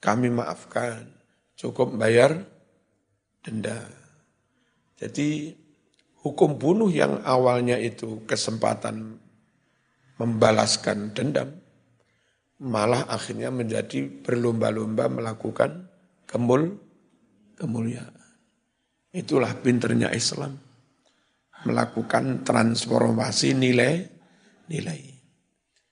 Kami 0.00 0.32
maafkan, 0.32 1.08
cukup 1.56 1.96
bayar 1.96 2.44
denda. 3.44 3.84
Jadi 4.96 5.56
hukum 6.20 6.56
bunuh 6.56 6.88
yang 6.92 7.20
awalnya 7.24 7.76
itu 7.76 8.24
kesempatan 8.24 9.20
membalaskan 10.20 11.16
dendam, 11.16 11.56
malah 12.60 13.08
akhirnya 13.08 13.48
menjadi 13.48 14.04
berlomba-lomba 14.20 15.08
melakukan 15.08 15.88
kemul 16.28 16.76
kemuliaan. 17.60 18.16
Itulah 19.12 19.52
pinternya 19.60 20.08
Islam 20.16 20.56
melakukan 21.68 22.40
transformasi 22.40 23.52
nilai 23.52 24.00
nilai. 24.72 25.02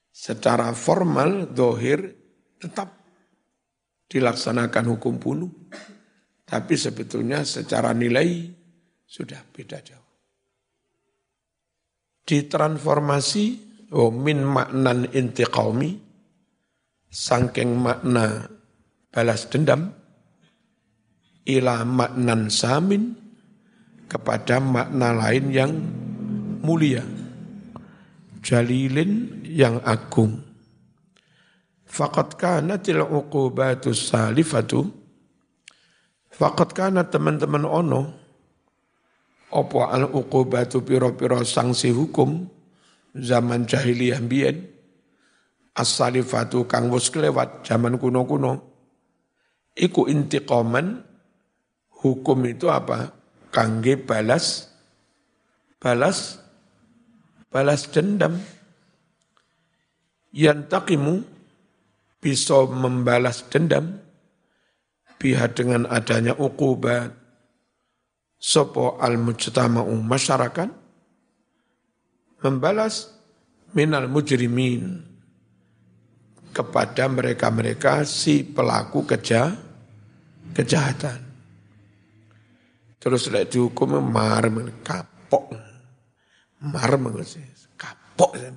Secara 0.09 0.73
formal 0.73 1.53
dohir 1.53 2.01
tetap 2.57 2.95
dilaksanakan 4.09 4.85
hukum 4.97 5.21
bunuh, 5.21 5.53
tapi 6.49 6.75
sebetulnya 6.75 7.45
secara 7.45 7.93
nilai 7.93 8.49
sudah 9.05 9.45
beda 9.53 9.79
jauh. 9.85 10.09
Ditransformasi 12.25 13.45
oh, 13.95 14.11
min 14.11 14.43
maknan 14.43 15.13
intiqaumi, 15.13 16.01
sangking 17.09 17.77
makna 17.79 18.49
balas 19.13 19.47
dendam, 19.53 19.93
ila 21.49 21.83
maknan 21.89 22.53
samin, 22.53 23.17
kepada 24.09 24.61
makna 24.61 25.13
lain 25.17 25.45
yang 25.53 25.73
mulia. 26.65 27.05
Jalilin 28.41 29.45
yang 29.45 29.81
agung. 29.85 30.49
Fakat 31.89 32.37
kanatil 32.37 33.01
uqubatus 33.01 34.13
salifatu 34.13 34.93
Fakat 36.29 36.77
kana 36.77 37.09
teman-teman 37.09 37.65
ono 37.65 38.03
Opo 39.49 39.89
al 39.89 40.05
uqubatu 40.13 40.85
piro-piro 40.85 41.41
sanksi 41.41 41.89
hukum 41.89 42.45
Zaman 43.17 43.65
jahiliyah 43.65 44.21
biyen 44.21 44.69
As-salifatu 45.73 46.69
kang 46.69 46.93
wus 46.93 47.09
kelewat 47.09 47.65
zaman 47.65 47.97
kuno-kuno 47.97 48.69
Iku 49.73 50.13
intiqaman 50.13 51.08
Hukum 51.99 52.47
itu 52.47 52.71
apa? 52.71 53.19
kangge 53.49 53.97
balas 53.97 54.69
balas 55.81 56.37
balas 57.49 57.89
dendam 57.89 58.37
yang 60.37 60.69
takimu 60.69 61.25
bisa 62.21 62.69
membalas 62.69 63.41
dendam 63.49 64.05
biha 65.17 65.49
dengan 65.49 65.89
adanya 65.89 66.37
ukubat 66.37 67.17
sopo 68.37 69.01
al 69.01 69.17
mujtama'u 69.17 69.97
masyarakat 69.97 70.69
membalas 72.45 73.17
minal 73.73 74.13
mujrimin 74.13 75.09
kepada 76.55 77.07
mereka-mereka 77.07 78.03
si 78.03 78.43
pelaku 78.43 79.07
keja, 79.07 79.55
kejahatan. 80.59 81.28
Terus 82.99 83.31
lek 83.31 83.55
dihukum 83.55 84.03
marem 84.03 84.83
kapok. 84.83 85.55
Marem 86.59 87.15
kapok 87.79 87.99
sampean. 88.19 88.57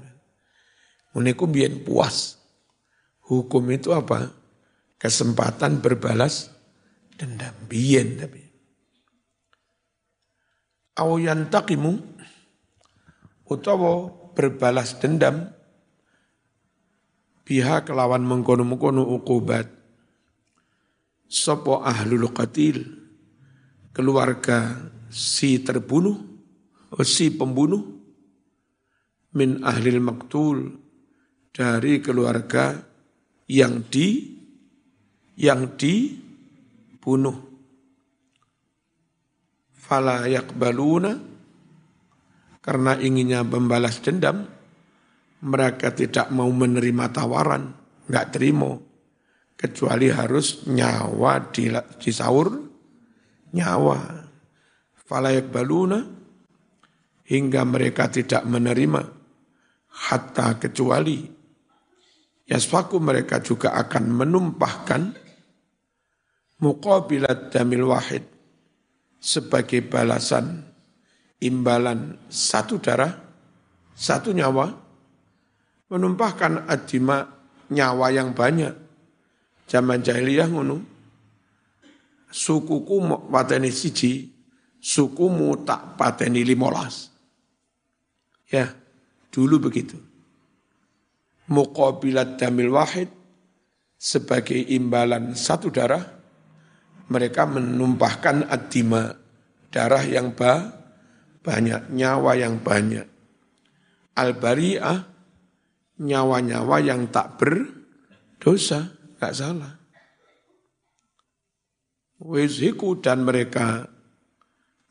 Muniku 1.14 1.46
biyen 1.46 1.86
puas. 1.86 2.40
Hukum 3.30 3.64
itu 3.72 3.94
apa? 3.94 4.28
Kesempatan 4.98 5.80
berbalas 5.80 6.52
dendam 7.16 7.54
biyen 7.70 8.18
tapi. 8.18 8.42
Aw 11.00 11.10
yantaqimu 11.18 11.94
utawa 13.48 14.12
berbalas 14.36 15.00
dendam 15.00 15.50
pihak 17.48 17.90
kelawan 17.90 18.24
mengkono-mengkono 18.24 19.04
ukubat 19.04 19.68
sopo 21.28 21.84
ahlul 21.84 22.32
qatil 22.32 23.01
keluarga 23.92 24.88
si 25.12 25.60
terbunuh, 25.60 26.18
oh, 26.96 27.06
si 27.06 27.32
pembunuh, 27.36 27.84
min 29.36 29.64
ahlil 29.64 30.00
maktul, 30.00 30.80
dari 31.52 32.00
keluarga 32.00 32.80
yang 33.52 33.84
di 33.92 34.40
yang 35.36 35.76
dibunuh. 35.76 37.36
Fala 39.76 40.24
yakbaluna, 40.32 41.20
karena 42.64 42.96
inginnya 42.96 43.44
membalas 43.44 44.00
dendam, 44.00 44.48
mereka 45.44 45.92
tidak 45.92 46.32
mau 46.32 46.48
menerima 46.48 47.06
tawaran, 47.12 47.76
nggak 48.08 48.30
terima, 48.32 48.72
kecuali 49.60 50.08
harus 50.08 50.64
nyawa 50.70 51.52
di, 51.52 51.68
disaur 52.00 52.71
nyawa. 53.56 54.00
Falayak 55.08 55.52
baluna 55.52 56.00
hingga 57.28 57.62
mereka 57.68 58.08
tidak 58.08 58.48
menerima 58.48 59.02
hatta 59.92 60.56
kecuali 60.56 61.28
yasfaku 62.48 63.00
mereka 63.00 63.40
juga 63.44 63.76
akan 63.76 64.04
menumpahkan 64.12 65.02
muqabilat 66.64 67.52
damil 67.52 67.92
wahid 67.92 68.24
sebagai 69.20 69.84
balasan 69.86 70.72
imbalan 71.42 72.22
satu 72.30 72.78
darah, 72.78 73.12
satu 73.98 74.32
nyawa, 74.32 74.70
menumpahkan 75.90 76.70
adima 76.70 77.26
nyawa 77.74 78.08
yang 78.14 78.32
banyak. 78.32 78.74
Zaman 79.66 80.04
jahiliyah 80.06 80.48
ngono. 80.52 80.78
Sukuku 82.32 83.28
pateni 83.28 83.68
siji, 83.68 84.32
sukumu 84.80 85.68
tak 85.68 86.00
pateni 86.00 86.48
limolas. 86.48 87.12
Ya, 88.48 88.72
dulu 89.30 89.68
begitu. 89.68 90.00
Muqabilat 91.52 92.40
damil 92.40 92.72
wahid 92.72 93.12
sebagai 94.00 94.58
imbalan 94.58 95.36
satu 95.36 95.68
darah, 95.68 96.02
mereka 97.12 97.44
menumpahkan 97.44 98.48
adima, 98.48 99.12
darah 99.68 100.02
yang 100.08 100.32
ba, 100.32 100.72
banyak, 101.44 101.92
nyawa 101.92 102.32
yang 102.40 102.64
banyak. 102.64 103.06
Al-bari'ah, 104.16 105.00
nyawa-nyawa 106.02 106.78
yang 106.82 107.12
tak 107.12 107.38
berdosa, 107.38 108.96
gak 109.20 109.36
salah. 109.36 109.81
Wizhiku 112.22 113.02
dan 113.02 113.26
mereka 113.26 113.90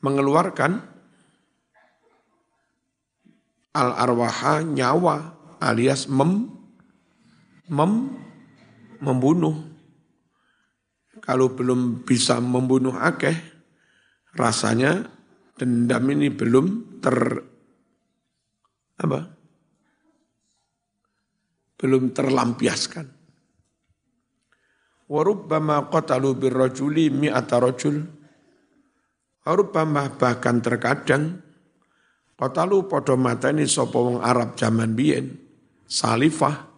mengeluarkan 0.03 0.83
al-arwaha 3.71 4.59
nyawa 4.67 5.31
alias 5.63 6.11
mem, 6.11 6.51
mem 7.71 8.19
membunuh. 8.99 9.71
Kalau 11.23 11.53
belum 11.53 12.03
bisa 12.03 12.41
membunuh 12.43 12.97
akeh, 12.99 13.37
rasanya 14.35 15.07
dendam 15.55 16.03
ini 16.11 16.27
belum 16.33 16.99
ter 16.99 17.15
apa? 18.99 19.19
Belum 21.79 22.11
terlampiaskan. 22.11 23.20
Warubbama 25.11 25.91
qatalu 25.91 26.39
birrajuli 26.39 27.11
mi'ata 27.11 27.59
rajul. 27.59 27.99
Warubbama 29.43 30.07
bahkan 30.15 30.63
terkadang 30.63 31.43
qatalu 32.39 32.87
podo 32.87 33.19
mateni 33.19 33.67
sapa 33.67 33.99
wong 33.99 34.23
Arab 34.23 34.55
zaman 34.55 34.95
biyen 34.95 35.35
salifah 35.83 36.71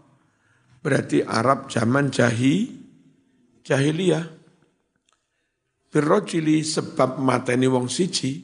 berarti 0.82 1.22
Arab 1.22 1.70
zaman 1.70 2.10
jahi, 2.10 2.74
jahiliyah. 3.62 4.42
Birrojili 5.94 6.66
sebab 6.66 7.22
mateni 7.22 7.70
wong 7.70 7.86
siji, 7.86 8.42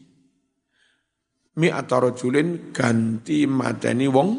mi 1.58 1.67
atarojulin 1.73 2.69
ganti 2.69 3.49
mateni 3.49 4.06
wong, 4.06 4.30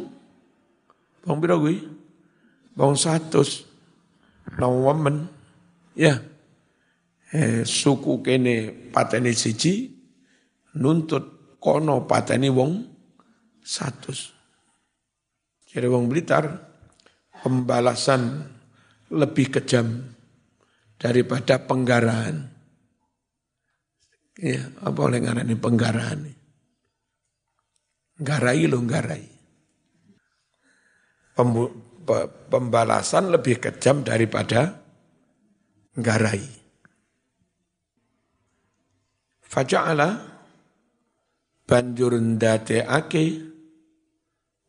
wong 1.27 1.39
pira 1.43 1.59
kuwi? 1.59 1.77
Wong 2.79 2.95
satus, 2.95 3.67
nang 4.63 4.79
women, 4.87 5.39
ya. 6.01 6.17
Eh, 7.31 7.63
suku 7.63 8.25
kene 8.25 8.91
pateni 8.91 9.31
siji, 9.37 9.87
nuntut 10.81 11.57
kono 11.63 12.09
pateni 12.09 12.51
wong 12.51 12.73
satus. 13.63 14.35
Jadi 15.71 15.87
wong 15.87 16.11
Blitar, 16.11 16.51
pembalasan 17.45 18.43
lebih 19.15 19.55
kejam 19.55 20.11
daripada 20.99 21.63
penggaraan. 21.63 22.51
Ya, 24.41 24.67
apa 24.83 25.01
oleh 25.05 25.23
ini 25.23 25.55
penggaraan? 25.55 26.27
Garai 28.19 28.67
lo 28.67 28.83
garai. 28.83 29.25
Pembalasan 32.51 33.31
lebih 33.31 33.63
kejam 33.63 34.03
daripada 34.03 34.80
garai. 35.96 36.42
Faja'ala 39.42 40.22
banjur 41.66 42.14
ndateake 42.18 43.42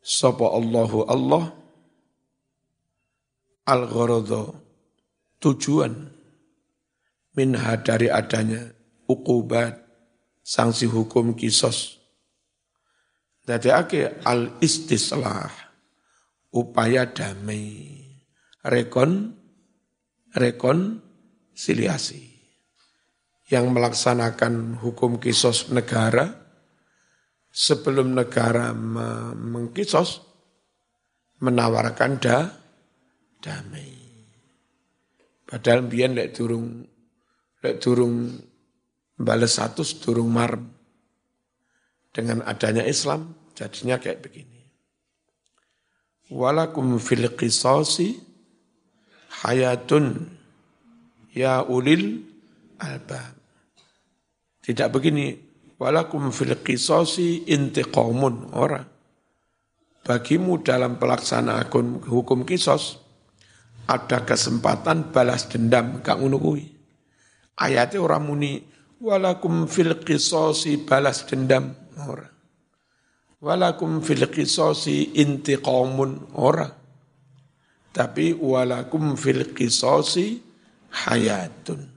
sapa 0.02 0.46
Allahu 0.50 1.06
Allah? 1.06 1.44
Al 3.62 3.86
tujuan 5.38 5.94
minha 7.38 7.72
dari 7.78 8.10
adanya 8.10 8.74
ukubat 9.06 9.78
sanksi 10.42 10.90
hukum 10.90 11.38
kisos. 11.38 12.02
Ake 13.46 14.22
al 14.26 14.58
istislah 14.58 15.50
upaya 16.50 17.06
damai. 17.06 18.02
Rekon 18.62 19.34
rekon 20.34 21.02
siliasi 21.62 22.26
yang 23.54 23.70
melaksanakan 23.70 24.82
hukum 24.82 25.22
kisos 25.22 25.70
negara 25.70 26.42
sebelum 27.54 28.18
negara 28.18 28.74
mengkisos 29.36 30.24
menawarkan 31.38 32.12
da 32.18 32.50
damai. 33.38 33.92
Padahal 35.46 35.84
biyen 35.84 36.16
lek 36.16 36.32
durung 36.32 36.80
lek 37.60 37.76
durung 37.78 38.32
balas 39.20 39.60
satu 39.60 39.84
durung 40.00 40.32
mar 40.32 40.56
Dengan 42.12 42.44
adanya 42.44 42.84
Islam 42.84 43.32
jadinya 43.56 43.96
kayak 43.96 44.20
begini. 44.20 44.68
Walakum 46.28 47.00
fil 47.00 47.24
qisasi 47.32 48.20
hayatun 49.44 50.28
ya 51.32 51.64
ulil 51.64 52.22
albab. 52.78 53.34
Tidak 54.62 54.88
begini, 54.94 55.34
walakum 55.80 56.30
fil 56.30 56.54
qisasi 56.62 57.50
intiqamun 57.50 58.54
orang. 58.54 58.86
Bagimu 60.02 60.62
dalam 60.62 60.98
pelaksanaan 60.98 61.70
hukum 62.06 62.42
kisos 62.46 62.98
ada 63.86 64.22
kesempatan 64.22 65.10
balas 65.10 65.50
dendam 65.50 66.02
ngono 66.02 66.38
kuwi. 66.38 66.64
Ayatnya 67.58 68.02
orang 68.02 68.22
muni 68.26 68.52
walakum 69.02 69.66
fil 69.66 69.98
qisasi 70.02 70.86
balas 70.86 71.26
dendam 71.26 71.74
ora. 72.06 72.30
Walakum 73.42 74.02
fil 74.02 74.30
qisasi 74.30 75.18
intiqamun 75.18 76.38
ora. 76.38 76.70
Tapi 77.90 78.38
walakum 78.38 79.18
fil 79.18 79.50
qisasi 79.50 80.51
hayatun. 80.92 81.88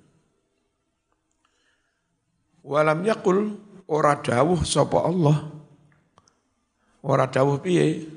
Walam 2.65 3.05
yakul 3.05 3.59
ora 3.85 4.17
dawuh 4.17 4.63
sapa 4.63 5.05
Allah. 5.05 5.51
Ora 7.05 7.29
dawuh 7.29 7.61
piye? 7.61 8.15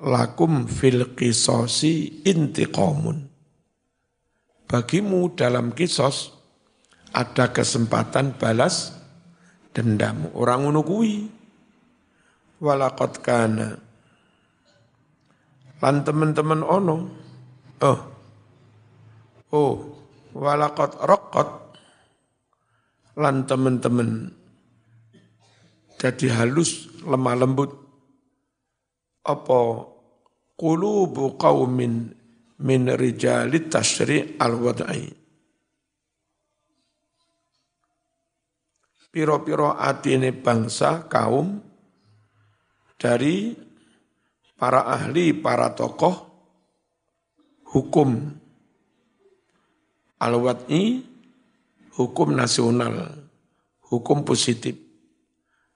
lakum 0.00 0.64
fil 0.64 1.12
qisasi 1.12 2.24
intiqamun. 2.24 3.28
Bagimu 4.64 5.34
dalam 5.36 5.76
kisos 5.76 6.32
ada 7.12 7.52
kesempatan 7.52 8.38
balas 8.38 8.96
dendam. 9.76 10.30
Orang 10.32 10.66
ngono 10.66 10.80
kuwi. 10.86 11.28
Walaqad 12.60 13.12
kana. 13.24 13.68
Lan 15.80 15.96
teman-teman 16.04 16.60
ono. 16.60 16.96
Oh. 17.80 18.00
Oh, 19.50 19.98
walaqad 20.34 20.98
raqqat. 21.00 21.48
Lan 23.20 23.44
teman-teman 23.44 24.40
jadi 26.00 26.32
halus, 26.32 26.88
lemah 27.04 27.36
lembut 27.36 27.76
apa 29.20 29.84
qulubu 30.56 31.36
qaumin 31.36 32.08
min 32.64 32.82
rijalit 32.96 33.68
tashri' 33.68 34.40
al-wad'i. 34.40 35.12
Piro-piro 39.12 39.76
atine 39.76 40.32
bangsa 40.32 41.04
kaum 41.04 41.60
dari 42.96 43.52
para 44.56 44.88
ahli, 44.88 45.36
para 45.36 45.76
tokoh 45.76 46.16
hukum 47.76 48.40
al-wad'i 50.20 51.00
hukum 51.96 52.36
nasional, 52.36 53.08
hukum 53.88 54.22
positif 54.22 54.76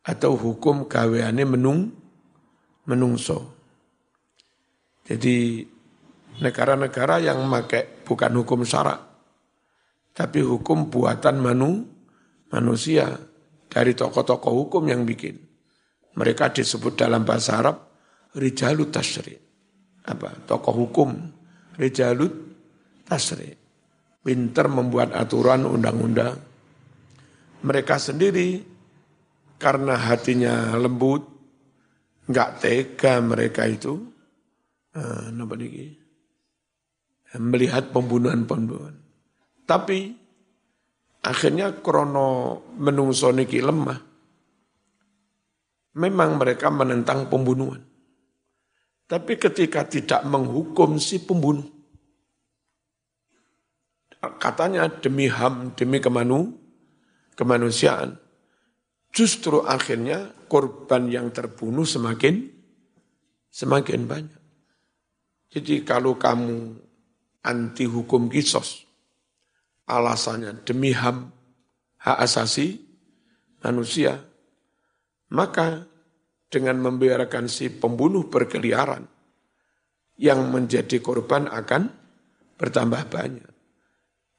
atau 0.05 0.37
hukum 0.37 0.85
gaweane 0.85 1.49
menung 1.49 1.89
menungso. 2.85 3.57
Jadi 5.05 5.65
negara-negara 6.41 7.21
yang 7.25 7.45
memakai 7.45 8.05
bukan 8.05 8.33
hukum 8.41 8.65
syarak, 8.65 9.01
tapi 10.13 10.41
hukum 10.41 10.89
buatan 10.93 11.41
manu, 11.41 11.85
manusia, 12.53 13.13
dari 13.69 13.93
tokoh-tokoh 13.97 14.53
hukum 14.55 14.87
yang 14.87 15.03
bikin. 15.03 15.35
Mereka 16.15 16.55
disebut 16.55 16.95
dalam 16.95 17.27
bahasa 17.27 17.59
Arab 17.59 17.77
rijalut 18.39 18.95
tasri. 18.95 19.35
Apa? 20.07 20.47
Tokoh 20.47 20.75
hukum 20.87 21.11
rijalut 21.75 22.33
tasri. 23.03 23.64
Pinter 24.25 24.73
membuat 24.73 25.13
aturan 25.13 25.69
undang-undang. 25.69 26.41
Mereka 27.61 28.01
sendiri 28.01 28.65
karena 29.61 30.01
hatinya 30.01 30.73
lembut, 30.81 31.29
nggak 32.25 32.51
tega 32.65 33.21
mereka 33.21 33.69
itu, 33.69 34.01
uh, 34.97 35.29
melihat 37.37 37.93
pembunuhan-pembunuhan. 37.93 38.97
Tapi 39.69 40.13
akhirnya 41.25 41.77
krono 41.85 42.63
menungso 42.81 43.29
niki 43.29 43.61
lemah. 43.61 44.01
Memang 45.95 46.41
mereka 46.41 46.73
menentang 46.75 47.31
pembunuhan. 47.31 47.81
Tapi 49.05 49.37
ketika 49.37 49.85
tidak 49.87 50.25
menghukum 50.27 50.99
si 50.99 51.23
pembunuh, 51.23 51.69
katanya 54.41 54.89
demi 54.89 55.29
ham, 55.29 55.73
demi 55.77 56.01
kemanu, 56.01 56.55
kemanusiaan, 57.35 58.17
justru 59.15 59.63
akhirnya 59.65 60.33
korban 60.51 61.11
yang 61.11 61.31
terbunuh 61.31 61.87
semakin 61.87 62.51
semakin 63.55 64.01
banyak. 64.11 64.43
Jadi 65.55 65.87
kalau 65.87 66.19
kamu 66.19 66.75
anti 67.47 67.87
hukum 67.87 68.27
kisos, 68.27 68.83
alasannya 69.87 70.67
demi 70.67 70.91
ham, 70.91 71.31
hak 72.03 72.19
asasi 72.27 72.83
manusia, 73.63 74.19
maka 75.31 75.87
dengan 76.51 76.83
membiarkan 76.83 77.47
si 77.47 77.71
pembunuh 77.71 78.27
berkeliaran, 78.27 79.07
yang 80.19 80.51
menjadi 80.51 80.99
korban 80.99 81.47
akan 81.47 81.91
bertambah 82.59 83.03
banyak. 83.11 83.54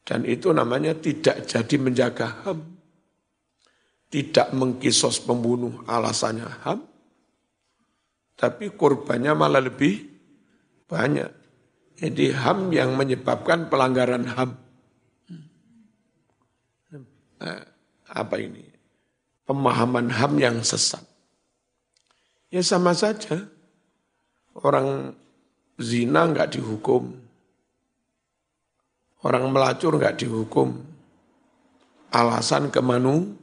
Dan 0.05 0.21
itu 0.29 0.53
namanya 0.53 0.93
tidak 0.93 1.49
jadi 1.49 1.75
menjaga 1.81 2.45
HAM. 2.45 2.61
Tidak 4.05 4.53
mengkisos 4.53 5.17
pembunuh 5.25 5.81
alasannya 5.89 6.45
HAM, 6.45 6.79
tapi 8.37 8.69
korbannya 8.75 9.33
malah 9.33 9.65
lebih 9.65 10.05
banyak. 10.85 11.31
Jadi 11.95 12.35
HAM 12.35 12.69
yang 12.75 12.93
menyebabkan 12.93 13.71
pelanggaran 13.71 14.29
HAM. 14.29 14.51
Eh, 17.41 17.63
apa 18.11 18.35
ini? 18.39 18.63
Pemahaman 19.47 20.13
HAM 20.13 20.33
yang 20.37 20.57
sesat. 20.61 21.03
Ya 22.53 22.61
sama 22.61 22.93
saja. 22.93 23.47
Orang 24.55 25.17
zina 25.81 26.27
nggak 26.27 26.55
dihukum. 26.55 27.24
Orang 29.23 29.53
melacur 29.53 29.95
nggak 29.95 30.19
dihukum. 30.19 30.75
Alasan 32.11 32.71
kemanu, 32.71 33.35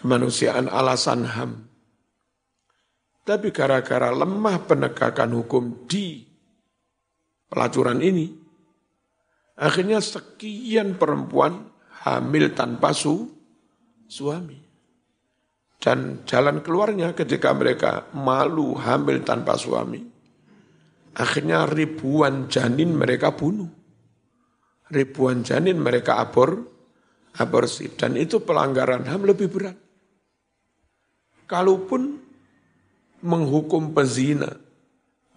kemanusiaan 0.00 0.68
alasan 0.68 1.28
HAM. 1.28 1.70
Tapi 3.24 3.52
gara-gara 3.52 4.10
lemah 4.10 4.64
penegakan 4.64 5.36
hukum 5.36 5.84
di 5.84 6.24
pelacuran 7.46 8.00
ini, 8.00 8.32
akhirnya 9.60 10.00
sekian 10.00 10.96
perempuan 10.96 11.68
hamil 12.06 12.56
tanpa 12.56 12.96
su, 12.96 13.28
suami. 14.08 14.56
Dan 15.80 16.28
jalan 16.28 16.60
keluarnya 16.60 17.16
ketika 17.16 17.56
mereka 17.56 18.08
malu 18.12 18.76
hamil 18.76 19.24
tanpa 19.24 19.56
suami. 19.56 20.04
Akhirnya 21.16 21.64
ribuan 21.64 22.52
janin 22.52 22.92
mereka 22.92 23.32
bunuh. 23.32 23.79
Ribuan 24.90 25.46
janin 25.46 25.78
mereka 25.78 26.18
abor, 26.18 26.66
aborsi. 27.38 27.94
Dan 27.94 28.18
itu 28.18 28.42
pelanggaran 28.42 29.06
HAM 29.06 29.22
lebih 29.22 29.46
berat. 29.46 29.78
Kalaupun 31.46 32.02
menghukum 33.22 33.94
pezina, 33.94 34.50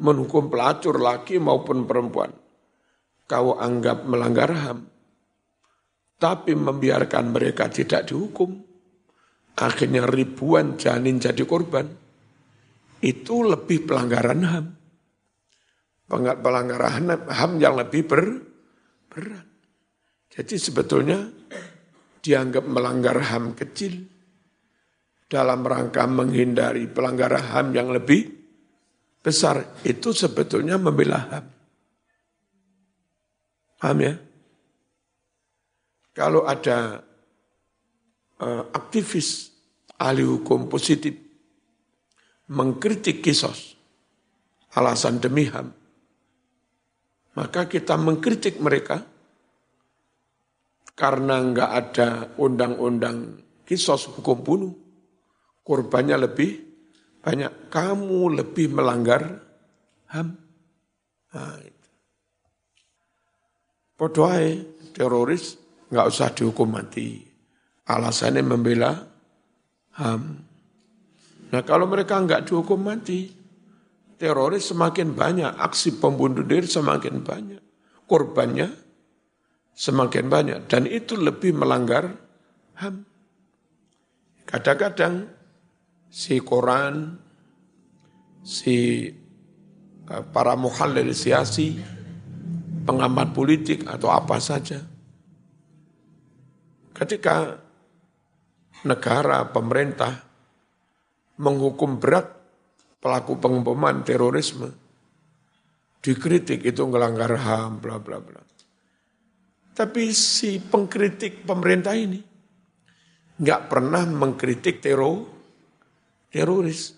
menghukum 0.01 0.49
pelacur 0.49 0.97
laki 0.97 1.37
maupun 1.37 1.85
perempuan, 1.85 2.33
kau 3.29 3.57
anggap 3.57 4.05
melanggar 4.05 4.53
HAM, 4.53 4.79
tapi 6.17 6.53
membiarkan 6.53 7.33
mereka 7.33 7.67
tidak 7.69 8.09
dihukum, 8.09 8.61
akhirnya 9.57 10.05
ribuan 10.05 10.77
janin 10.77 11.17
jadi 11.17 11.43
korban, 11.45 11.89
itu 13.03 13.35
lebih 13.43 13.89
pelanggaran 13.89 14.41
HAM. 14.45 14.65
Pelanggaran 16.13 17.25
HAM 17.25 17.51
yang 17.57 17.73
lebih 17.75 18.05
ber, 18.05 18.52
berat. 19.13 19.45
Jadi 20.33 20.57
sebetulnya 20.57 21.29
dianggap 22.25 22.65
melanggar 22.65 23.21
HAM 23.21 23.53
kecil 23.53 23.93
dalam 25.29 25.61
rangka 25.61 26.09
menghindari 26.09 26.89
pelanggaran 26.89 27.53
HAM 27.53 27.67
yang 27.77 27.93
lebih 27.93 28.33
besar. 29.21 29.77
Itu 29.85 30.09
sebetulnya 30.09 30.81
membela 30.81 31.21
HAM. 31.29 31.45
Paham 33.77 33.99
ya? 33.99 34.13
Kalau 36.13 36.47
ada 36.47 37.03
uh, 38.39 38.63
aktivis 38.71 39.51
ahli 39.99 40.23
hukum 40.23 40.71
positif 40.71 41.11
mengkritik 42.47 43.19
kisos 43.19 43.75
alasan 44.77 45.19
demi 45.19 45.51
HAM, 45.51 45.73
maka 47.33 47.65
kita 47.65 47.97
mengkritik 47.97 48.61
mereka 48.61 49.01
karena 50.93 51.41
enggak 51.41 51.71
ada 51.73 52.09
undang-undang 52.37 53.41
kisos 53.65 54.13
hukum 54.13 54.37
bunuh, 54.45 54.73
korbannya 55.65 56.21
lebih 56.21 56.61
banyak. 57.23 57.73
Kamu 57.73 58.37
lebih 58.37 58.69
melanggar 58.69 59.41
HAM. 60.13 60.27
Nah, 61.33 61.57
itu. 61.65 61.89
Podoai 63.97 64.49
teroris 64.93 65.57
nggak 65.89 66.07
usah 66.13 66.29
dihukum 66.37 66.69
mati. 66.69 67.25
Alasannya 67.89 68.43
membela 68.45 68.93
HAM. 69.97 70.21
Nah 71.49 71.61
kalau 71.65 71.89
mereka 71.89 72.21
enggak 72.21 72.45
dihukum 72.45 72.81
mati, 72.81 73.29
teroris 74.17 74.69
semakin 74.69 75.13
banyak, 75.13 75.51
aksi 75.59 75.97
pembunuh 75.97 76.45
diri 76.45 76.65
semakin 76.65 77.23
banyak, 77.23 77.61
korbannya 78.05 78.69
semakin 79.73 80.25
banyak, 80.29 80.59
dan 80.69 80.85
itu 80.85 81.17
lebih 81.17 81.57
melanggar 81.57 82.13
HAM. 82.77 83.05
Kadang-kadang 84.43 85.27
si 86.11 86.37
koran, 86.43 87.17
si 88.45 89.09
eh, 90.09 90.23
para 90.29 90.53
muhalil 90.53 91.09
siasi, 91.15 91.79
pengamat 92.83 93.31
politik 93.31 93.87
atau 93.87 94.11
apa 94.11 94.37
saja, 94.37 94.83
ketika 96.93 97.57
negara, 98.83 99.47
pemerintah 99.49 100.21
menghukum 101.39 101.97
berat 101.97 102.42
pelaku 103.03 103.35
pengeboman 103.35 103.99
terorisme, 104.07 104.71
dikritik 105.99 106.63
itu 106.63 106.87
ngelanggar 106.87 107.35
HAM, 107.35 107.83
bla 107.83 107.99
bla 107.99 108.23
bla. 108.23 108.39
Tapi 109.75 110.15
si 110.15 110.63
pengkritik 110.63 111.43
pemerintah 111.43 111.91
ini 111.91 112.23
nggak 113.43 113.61
pernah 113.67 114.07
mengkritik 114.07 114.79
teror, 114.79 115.27
teroris 116.31 116.95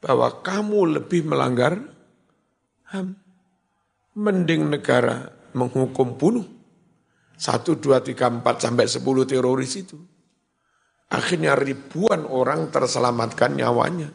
bahwa 0.00 0.40
kamu 0.40 0.96
lebih 0.96 1.28
melanggar 1.28 1.76
HAM. 2.88 3.12
Mending 4.16 4.72
negara 4.72 5.28
menghukum 5.52 6.16
bunuh. 6.16 6.48
Satu, 7.36 7.76
dua, 7.76 8.00
tiga, 8.00 8.32
empat, 8.32 8.64
sampai 8.64 8.88
sepuluh 8.88 9.28
teroris 9.28 9.76
itu 9.76 10.00
Akhirnya 11.06 11.54
ribuan 11.54 12.26
orang 12.26 12.74
terselamatkan 12.74 13.54
nyawanya. 13.54 14.10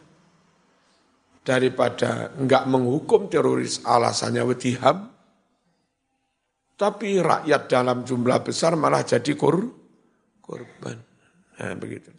Daripada 1.42 2.30
enggak 2.38 2.70
menghukum 2.70 3.26
teroris 3.26 3.82
alasannya 3.82 4.46
wetiham, 4.46 5.10
tapi 6.78 7.18
rakyat 7.18 7.66
dalam 7.66 8.06
jumlah 8.06 8.46
besar 8.46 8.78
malah 8.78 9.02
jadi 9.02 9.34
kor, 9.34 9.58
korban. 10.38 11.02
Nah, 11.58 11.74
begitu. 11.74 12.14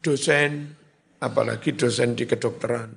Dosen, 0.00 0.72
apalagi 1.20 1.76
dosen 1.76 2.16
di 2.16 2.24
kedokteran. 2.24 2.96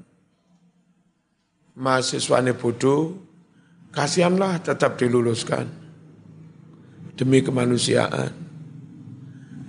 Mahasiswanya 1.76 2.56
bodoh, 2.56 3.20
kasihanlah 3.92 4.64
tetap 4.64 4.96
diluluskan. 4.96 5.68
Demi 7.20 7.44
kemanusiaan 7.44 8.52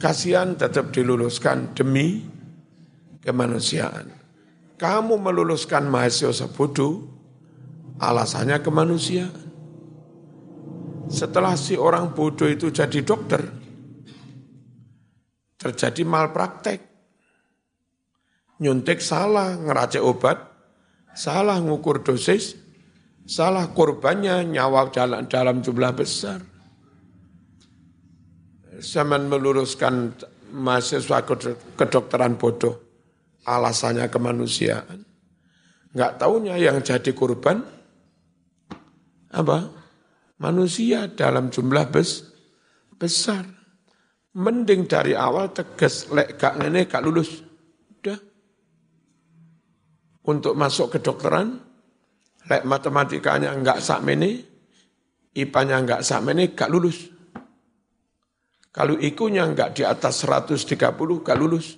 Kasihan 0.03 0.59
tetap 0.59 0.91
diluluskan 0.91 1.79
demi 1.79 2.27
kemanusiaan. 3.23 4.11
Kamu 4.83 5.15
meluluskan 5.15 5.87
mahasiswa 5.87 6.51
bodoh, 6.51 7.07
alasannya 8.03 8.59
kemanusiaan. 8.59 9.47
Setelah 11.07 11.55
si 11.55 11.79
orang 11.79 12.11
bodoh 12.11 12.51
itu 12.51 12.75
jadi 12.75 12.99
dokter, 13.07 13.47
terjadi 15.55 16.03
malpraktek. 16.03 16.83
Nyuntik 18.59 18.99
salah, 18.99 19.55
ngeracik 19.55 20.03
obat, 20.03 20.51
salah 21.15 21.63
ngukur 21.63 22.03
dosis, 22.03 22.59
salah 23.23 23.71
korbannya 23.71 24.43
nyawa 24.51 24.91
dalam, 24.91 25.31
dalam 25.31 25.63
jumlah 25.63 25.95
besar. 25.95 26.43
Zaman 28.83 29.31
meluruskan 29.31 30.11
mahasiswa 30.51 31.23
kedokteran 31.79 32.35
bodoh, 32.35 32.92
alasannya 33.47 34.07
kemanusiaan. 34.09 35.03
Enggak 35.93 36.13
tahunya 36.19 36.57
yang 36.57 36.81
jadi 36.81 37.13
korban 37.13 37.61
apa? 39.33 39.59
Manusia 40.43 41.07
dalam 41.07 41.49
jumlah 41.55 41.87
bes, 41.93 42.27
besar. 42.99 43.47
Mending 44.33 44.89
dari 44.89 45.13
awal 45.13 45.53
tegas, 45.53 46.09
lek 46.09 46.41
gak 46.41 46.57
ngene 46.57 46.89
gak 46.89 47.05
lulus. 47.05 47.45
Udah. 48.01 48.19
Untuk 50.25 50.57
masuk 50.57 50.97
kedokteran, 50.97 51.61
lek 52.49 52.65
matematikanya 52.65 53.53
enggak 53.53 53.85
sakmene, 53.85 54.43
IPA-nya 55.37 55.77
enggak 55.79 56.03
sakmene, 56.03 56.57
gak 56.57 56.73
lulus. 56.73 57.13
Kalau 58.73 58.97
ikunya 58.97 59.45
enggak 59.45 59.77
di 59.77 59.85
atas 59.85 60.25
130, 60.25 61.21
gak 61.21 61.39
lulus. 61.39 61.77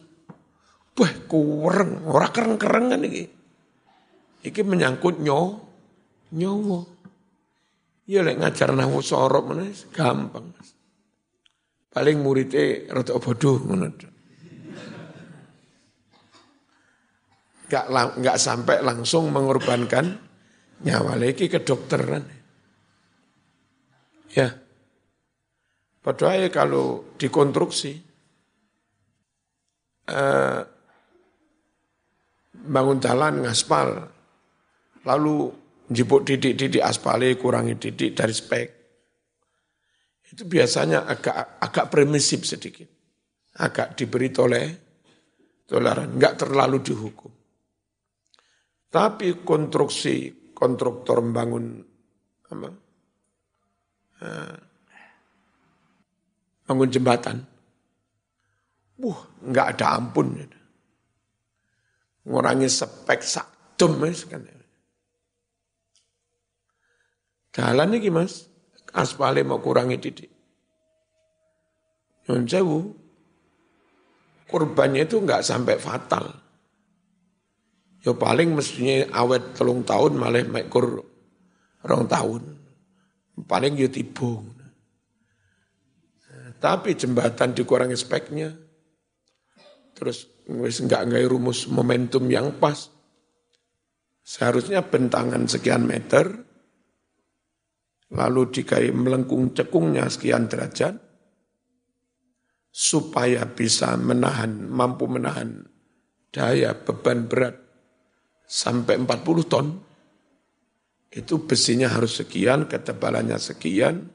Wah, 0.94 1.14
kurang, 1.26 2.06
ora 2.06 2.30
kereng-kereng 2.30 2.86
kan 2.94 3.02
iki. 3.02 3.24
Iki 4.46 4.62
menyangkut 4.62 5.18
nyo, 5.18 5.58
nyowo. 6.30 6.78
Ya 8.04 8.20
lek 8.20 8.36
ngajar 8.36 8.70
nahwu 8.76 9.00
sorop 9.00 9.48
mana 9.48 9.64
gampang. 9.90 10.52
Paling 11.88 12.16
muridnya 12.20 12.92
rada 12.92 13.16
bodoh 13.16 13.56
ngono. 13.64 13.88
Gak, 17.64 17.86
gak 18.20 18.38
sampai 18.38 18.84
langsung 18.84 19.32
mengorbankan 19.32 20.20
nyawa 20.84 21.16
lagi 21.16 21.48
ke 21.48 21.58
kedokteran. 21.58 22.22
Ya. 24.36 24.52
Padahal 26.04 26.52
kalau 26.52 27.16
dikonstruksi, 27.16 27.96
eh, 30.12 30.60
bangun 32.64 32.98
jalan 32.98 33.44
ngaspal, 33.44 34.08
lalu 35.04 35.52
jipuk 35.88 36.24
didik-didik 36.24 36.80
aspalnya 36.80 37.36
kurangi 37.36 37.76
didik 37.76 38.16
dari 38.16 38.32
spek. 38.32 38.68
Itu 40.24 40.48
biasanya 40.48 41.04
agak 41.04 41.60
agak 41.60 41.86
permisif 41.92 42.42
sedikit. 42.48 42.88
Agak 43.54 43.94
diberi 43.94 44.34
toleh, 44.34 44.66
toleran, 45.68 46.18
enggak 46.18 46.42
terlalu 46.42 46.82
dihukum. 46.82 47.30
Tapi 48.90 49.46
konstruksi 49.46 50.50
kontraktor 50.50 51.22
membangun 51.22 51.78
apa? 52.50 52.68
Eh, 54.24 54.56
bangun 56.66 56.90
jembatan. 56.90 57.36
Wah, 59.02 59.20
enggak 59.42 59.78
ada 59.78 59.86
ampun. 59.98 60.26
Ngurangi 62.24 62.68
spek 62.72 63.20
sakdum 63.20 64.00
kan. 64.00 64.42
Jalan 67.54 67.94
ini 67.94 68.10
mas, 68.10 68.50
aspalnya 68.90 69.46
mau 69.46 69.62
kurangi 69.62 70.00
titik. 70.02 70.32
Nyun 72.26 72.48
sewu, 72.50 72.80
kurbannya 74.50 75.06
itu 75.06 75.22
enggak 75.22 75.46
sampai 75.46 75.78
fatal. 75.78 76.34
Ya 78.04 78.12
paling 78.12 78.52
mestinya 78.52 79.06
awet 79.16 79.56
telung 79.56 79.86
tahun 79.86 80.18
malah 80.18 80.44
mekur 80.44 81.04
rong 81.84 82.04
tahun. 82.10 82.42
Paling 83.44 83.78
ya 83.78 83.88
tibung. 83.88 84.50
Tapi 86.58 86.96
jembatan 86.96 87.52
dikurangi 87.52 87.92
speknya, 87.92 88.56
terus 89.92 90.33
wis 90.48 90.84
enggak 90.84 91.08
enggak 91.08 91.24
rumus 91.28 91.68
momentum 91.68 92.28
yang 92.28 92.56
pas. 92.60 92.92
Seharusnya 94.24 94.84
bentangan 94.84 95.44
sekian 95.44 95.84
meter, 95.84 96.32
lalu 98.12 98.48
dikai 98.48 98.88
melengkung 98.88 99.52
cekungnya 99.52 100.08
sekian 100.08 100.48
derajat, 100.48 100.96
supaya 102.72 103.44
bisa 103.52 103.94
menahan, 104.00 104.64
mampu 104.64 105.04
menahan 105.06 105.68
daya 106.32 106.72
beban 106.72 107.28
berat 107.28 107.54
sampai 108.48 108.96
40 108.96 109.44
ton, 109.44 109.66
itu 111.14 111.34
besinya 111.46 111.92
harus 111.92 112.18
sekian, 112.18 112.66
ketebalannya 112.66 113.38
sekian, 113.38 114.08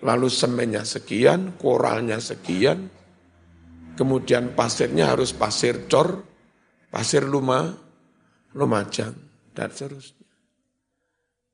lalu 0.00 0.28
semennya 0.32 0.86
sekian, 0.86 1.58
koralnya 1.60 2.16
sekian, 2.22 2.88
kemudian 4.00 4.56
pasirnya 4.56 5.12
harus 5.12 5.36
pasir 5.36 5.84
cor, 5.84 6.24
pasir 6.88 7.20
luma, 7.20 7.68
lumajang, 8.56 9.12
dan 9.52 9.68
seterusnya. 9.68 10.24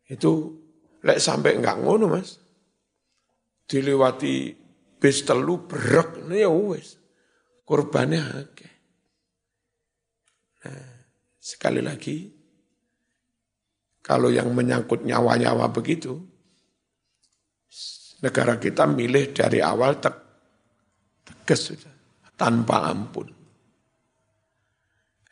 Itu 0.06 0.54
lek 1.02 1.18
sampai 1.18 1.58
enggak 1.58 1.82
ngono 1.82 2.06
mas, 2.06 2.38
dilewati 3.66 4.54
bis 4.94 5.26
telu 5.26 5.66
berak, 5.66 6.22
ya 6.30 6.46
wes, 6.46 7.02
korbannya 7.66 8.22
akeh. 8.22 8.74
Nah, 10.62 11.02
sekali 11.42 11.82
lagi, 11.82 12.30
kalau 14.06 14.30
yang 14.30 14.54
menyangkut 14.54 15.02
nyawa-nyawa 15.02 15.66
begitu, 15.74 16.14
negara 18.22 18.54
kita 18.62 18.86
milih 18.86 19.34
dari 19.34 19.58
awal 19.58 19.98
te 19.98 20.14
tegas 21.26 21.74
sudah 21.74 21.95
tanpa 22.36 22.92
ampun. 22.92 23.32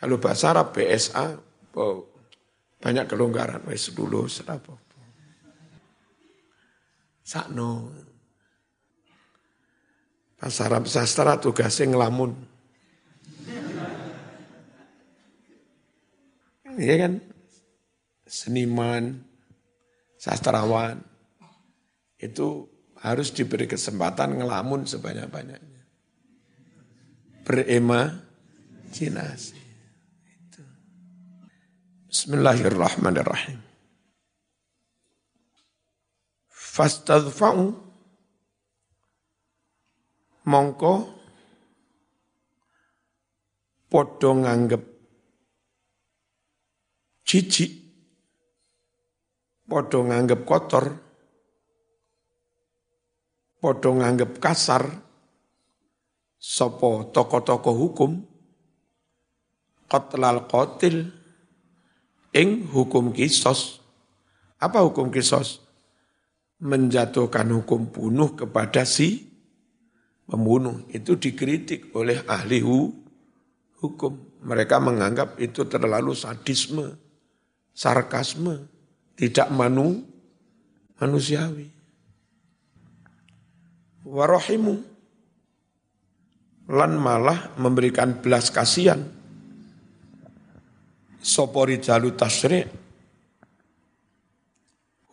Kalau 0.01 0.17
bahasa 0.21 0.53
Arab 0.53 0.73
BSA 0.73 1.37
oh, 1.77 2.09
banyak 2.81 3.09
kelonggaran 3.09 3.65
wes 3.69 3.93
dulu 3.93 4.29
serapa. 4.29 4.77
Sakno. 7.25 7.89
Bahasa 10.37 10.69
Arab 10.69 10.85
sastra 10.85 11.41
tugasnya 11.41 11.89
ngelamun. 11.89 12.37
Iya 16.75 17.07
kan? 17.07 17.13
Seniman, 18.29 19.23
sastrawan, 20.19 20.99
itu 22.19 22.67
harus 22.99 23.31
diberi 23.31 23.71
kesempatan 23.71 24.43
ngelamun 24.43 24.83
sebanyak-banyaknya 24.85 25.74
berimajinasi. 27.45 29.61
Bismillahirrahmanirrahim. 32.09 33.61
Fastadfa'u 36.49 37.76
mongko 40.49 40.95
podo 43.92 44.30
nganggep 44.42 44.82
jijik 47.22 47.72
podo 49.68 50.03
nganggep 50.03 50.42
kotor 50.42 50.99
podo 53.62 53.90
nganggep 53.95 54.42
kasar 54.42 55.14
sopo 56.45 57.09
toko-toko 57.09 57.72
hukum? 57.72 58.20
Qatlal 59.88 60.45
qatil. 60.45 61.09
Ing 62.36 62.68
hukum 62.68 63.14
kisos. 63.16 63.80
Apa 64.61 64.84
hukum 64.84 65.09
kisos? 65.09 65.64
Menjatuhkan 66.61 67.49
hukum 67.49 67.88
bunuh 67.88 68.36
kepada 68.36 68.84
si 68.84 69.32
pembunuh. 70.28 70.84
Itu 70.92 71.16
dikritik 71.16 71.95
oleh 71.97 72.20
ahli 72.28 72.61
hu, 72.61 72.92
hukum. 73.80 74.12
Mereka 74.45 74.76
menganggap 74.82 75.40
itu 75.40 75.64
terlalu 75.64 76.12
sadisme 76.12 77.01
sarkasme 77.74 78.70
tidak 79.18 79.51
manu 79.51 80.07
manusiawi. 81.03 81.70
Warahimu 84.07 84.93
lan 86.71 86.97
malah 86.97 87.53
memberikan 87.61 88.25
belas 88.25 88.49
kasihan. 88.49 89.01
Sopori 91.25 91.81
jalu 91.81 92.12
tasri? 92.17 92.61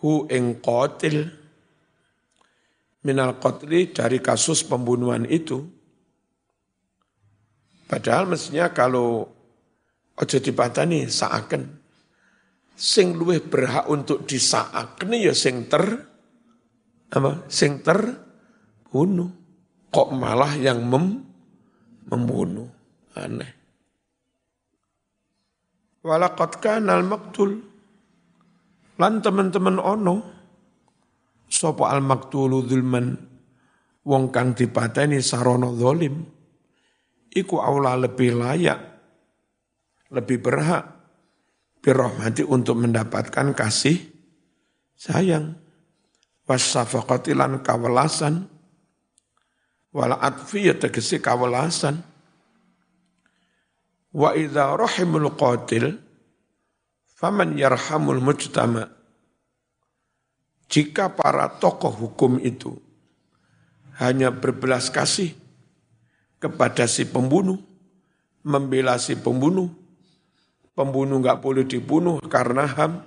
Hu 0.03 0.27
ing 0.31 0.59
qatil. 0.63 1.39
Minal 3.01 3.41
qatli 3.41 3.89
dari 3.89 4.21
kasus 4.21 4.61
pembunuhan 4.61 5.25
itu. 5.25 5.57
Padahal 7.89 8.29
mestinya 8.29 8.69
kalau 8.69 9.25
ojo 10.13 10.37
dipatani 10.37 11.09
saaken. 11.09 11.81
Sing 12.77 13.17
luwih 13.17 13.41
berhak 13.41 13.89
untuk 13.89 14.29
disaaken 14.29 15.17
ya 15.17 15.33
sing 15.33 15.65
ter 15.65 15.81
apa? 17.11 17.49
Sing 17.49 17.81
terbunuh. 17.81 19.33
Kok 19.91 20.09
malah 20.13 20.55
yang 20.55 20.85
mem 20.85 21.30
membunuh. 22.07 22.69
Aneh. 23.17 23.51
Walakot 26.01 26.57
kanal 26.57 27.05
maktul. 27.05 27.61
Lan 28.97 29.21
teman-teman 29.21 29.77
ono. 29.77 30.15
Sopo 31.51 31.85
al 31.85 32.01
maktulu 32.01 32.65
zulman. 32.65 33.13
Wong 34.01 34.33
kang 34.33 34.57
dipateni 34.57 35.21
sarono 35.21 35.75
zolim. 35.77 36.25
Iku 37.29 37.61
aula 37.61 37.93
lebih 37.99 38.33
layak. 38.33 38.79
Lebih 40.09 40.37
berhak. 40.41 40.85
Birahmati 41.81 42.45
untuk 42.45 42.81
mendapatkan 42.81 43.53
kasih 43.53 43.97
sayang. 44.97 45.57
Wasafakatilan 46.45 47.61
kawalasan 47.61 48.49
wala 49.91 50.19
atfi 50.19 50.71
ya 50.71 50.75
tegesi 50.75 51.19
kawelasan 51.19 51.99
wa 54.15 54.35
idza 54.35 54.75
rahimul 54.75 55.35
qatil 55.35 55.99
faman 57.19 57.59
yarhamul 57.59 58.23
mujtama 58.23 58.87
jika 60.71 61.11
para 61.11 61.59
tokoh 61.59 61.91
hukum 61.91 62.39
itu 62.39 62.79
hanya 63.99 64.31
berbelas 64.31 64.87
kasih 64.87 65.35
kepada 66.41 66.89
si 66.89 67.05
pembunuh, 67.05 67.61
membela 68.41 68.97
si 68.97 69.13
pembunuh, 69.13 69.69
pembunuh 70.73 71.21
nggak 71.21 71.37
boleh 71.37 71.67
dibunuh 71.69 72.17
karena 72.25 72.65
ham. 72.65 73.05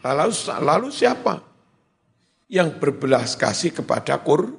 Lalu, 0.00 0.32
lalu 0.62 0.88
siapa 0.94 1.42
yang 2.46 2.78
berbelas 2.78 3.34
kasih 3.34 3.74
kepada 3.74 4.22
kur? 4.22 4.54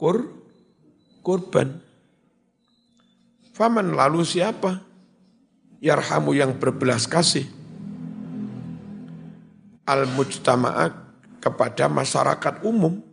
Kur, 0.00 0.24
kurban. 1.20 1.76
Faman 3.52 3.92
lalu 3.92 4.24
siapa? 4.24 4.80
Yarhamu 5.84 6.32
yang 6.32 6.56
berbelas 6.56 7.04
kasih. 7.04 7.44
Al-mujtama'at 9.84 10.96
kepada 11.44 11.92
masyarakat 11.92 12.64
umum. 12.64 13.04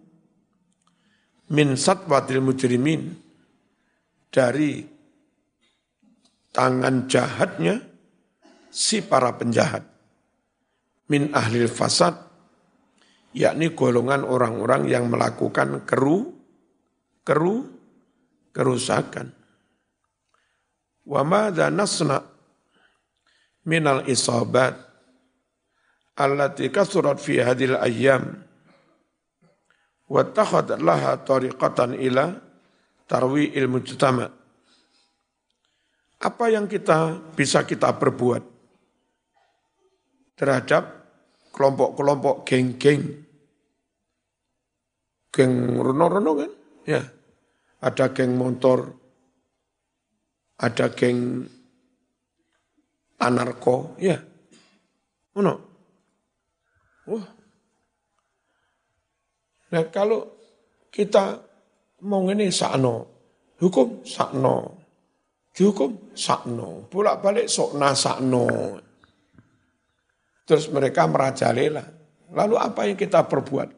Min 1.51 1.75
satwatil 1.75 2.39
mujrimin. 2.39 3.11
Dari 4.31 4.87
tangan 6.55 7.11
jahatnya 7.11 7.83
si 8.71 9.03
para 9.03 9.35
penjahat. 9.35 9.83
Min 11.07 11.31
ahli 11.31 11.63
fasad, 11.71 12.19
yakni 13.31 13.71
golongan 13.71 14.27
orang-orang 14.27 14.91
yang 14.91 15.07
melakukan 15.07 15.87
keru, 15.87 16.36
keru, 17.27 17.67
kerusakan. 18.55 19.35
Wa 21.03 21.27
madza 21.27 21.67
nasna 21.67 22.23
minal 23.67 24.07
isabat 24.07 24.79
allati 26.15 26.71
kasurat 26.71 27.19
fi 27.19 27.43
hadil 27.43 27.75
ayyam 27.75 28.23
wa 30.07 30.23
takhad 30.23 30.79
laha 30.79 31.19
tariqatan 31.19 31.99
ila 31.99 32.31
tarwi 33.11 33.51
ilmu 33.59 33.83
mujtama. 33.83 34.31
Apa 36.17 36.49
yang 36.49 36.65
kita 36.65 37.19
bisa 37.35 37.67
kita 37.67 37.91
perbuat 37.93 38.41
terhadap 40.33 40.83
kelompok-kelompok 41.53 42.41
geng-geng. 42.47 43.03
Geng 45.29 45.77
rono-rono 45.77 46.31
kan? 46.41 46.51
Ya 46.87 47.16
ada 47.81 48.05
geng 48.09 48.33
motor, 48.33 48.89
ada 50.57 50.89
geng 50.93 51.45
anarko, 53.21 53.97
ya. 54.01 54.17
Ono. 55.37 55.55
Wah. 57.07 57.27
Nah 59.67 59.83
kalau 59.91 60.23
kita 60.89 61.37
mau 62.07 62.25
ini 62.31 62.49
sakno, 62.49 62.95
hukum 63.59 64.01
sakno, 64.07 64.57
dihukum 65.53 66.15
sakno, 66.17 66.87
bolak 66.87 67.21
balik 67.21 67.47
sokna 67.51 67.93
sakno. 67.93 68.47
Terus 70.47 70.71
mereka 70.71 71.03
merajalela. 71.11 71.83
Lalu 72.31 72.55
apa 72.55 72.87
yang 72.87 72.95
kita 72.95 73.27
perbuat? 73.27 73.76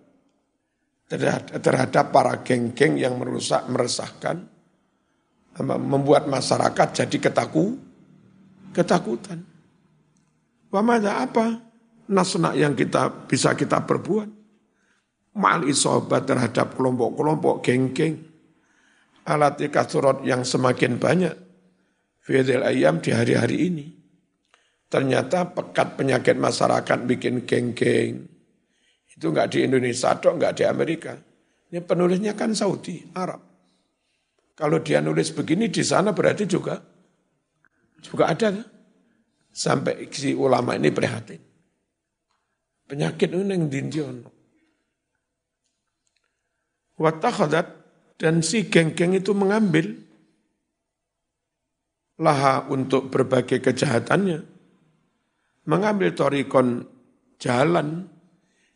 Terhadap 1.09 2.13
para 2.13 2.45
geng-geng 2.45 3.01
yang 3.01 3.17
merusak, 3.17 3.65
meresahkan, 3.65 4.45
membuat 5.65 6.29
masyarakat 6.29 7.03
jadi 7.03 7.17
ketaku, 7.17 7.81
ketakutan. 8.77 9.41
Wamada 10.69 11.25
apa 11.25 11.65
nasna 12.13 12.53
yang 12.53 12.77
kita 12.77 13.25
bisa 13.25 13.57
kita 13.57 13.81
perbuat? 13.81 14.29
Mal 15.33 15.65
isobat 15.65 16.29
terhadap 16.29 16.77
kelompok-kelompok 16.77 17.65
geng-geng. 17.65 18.21
Alat 19.25 19.57
ikasurat 19.65 20.21
yang 20.21 20.45
semakin 20.45 21.01
banyak. 21.01 21.35
Fidil 22.21 22.61
ayam 22.61 23.01
di 23.01 23.09
hari-hari 23.09 23.57
ini. 23.65 23.87
Ternyata 24.89 25.53
pekat 25.53 25.97
penyakit 25.97 26.37
masyarakat 26.37 26.99
bikin 27.05 27.45
geng-geng 27.45 28.38
itu 29.19 29.27
enggak 29.27 29.51
di 29.51 29.67
Indonesia 29.67 30.15
atau 30.15 30.31
enggak 30.31 30.55
di 30.55 30.63
Amerika. 30.63 31.11
Ini 31.67 31.83
penulisnya 31.83 32.39
kan 32.39 32.55
Saudi, 32.55 33.03
Arab. 33.11 33.43
Kalau 34.55 34.79
dia 34.79 35.03
nulis 35.03 35.35
begini 35.35 35.67
di 35.67 35.83
sana 35.83 36.15
berarti 36.15 36.47
juga 36.47 36.79
juga 37.99 38.31
ada 38.31 38.47
kan? 38.55 38.63
Sampai 39.51 40.07
si 40.07 40.31
ulama 40.31 40.79
ini 40.79 40.87
prihatin. 40.87 41.41
Penyakit 42.87 43.27
ini 43.35 43.43
yang 43.43 43.67
dindiono. 43.67 44.31
Watakhadat 46.95 47.67
dan 48.15 48.39
si 48.39 48.71
geng-geng 48.71 49.19
itu 49.19 49.35
mengambil 49.35 49.99
laha 52.23 52.67
untuk 52.71 53.11
berbagai 53.11 53.59
kejahatannya. 53.59 54.47
Mengambil 55.67 56.15
torikon 56.15 56.87
jalan 57.35 58.07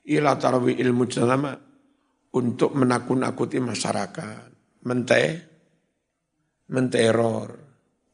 ila 0.10 0.36
tarwi 0.36 0.76
ilmu 0.80 1.04
jalama 1.08 1.54
untuk 2.34 2.74
menakut-nakuti 2.74 3.62
masyarakat, 3.62 4.50
mente, 4.84 5.24
menteror, 6.74 7.50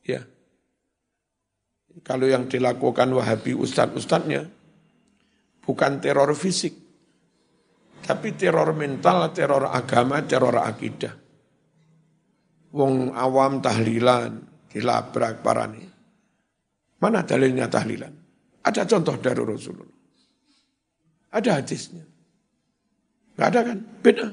ya. 0.03 0.21
Kalau 1.99 2.27
yang 2.27 2.47
dilakukan 2.47 3.11
Wahabi 3.11 3.55
ustad-ustadnya 3.55 4.47
bukan 5.63 5.99
teror 5.99 6.31
fisik, 6.35 6.75
tapi 8.03 8.35
teror 8.35 8.71
mental, 8.75 9.31
teror 9.35 9.67
agama, 9.67 10.23
teror 10.23 10.63
akidah. 10.63 11.15
Wong 12.69 13.11
awam 13.17 13.59
tahlilan, 13.59 14.31
dilabrak 14.69 15.41
parani. 15.41 15.83
Mana 16.99 17.23
dalilnya 17.25 17.65
tahlilan? 17.65 18.13
Ada 18.63 18.85
contoh 18.85 19.15
dari 19.17 19.41
Rasulullah. 19.41 19.98
Ada 21.29 21.61
hadisnya. 21.61 22.05
Gak 23.37 23.47
ada 23.55 23.59
kan? 23.71 23.77
Beda. 24.01 24.27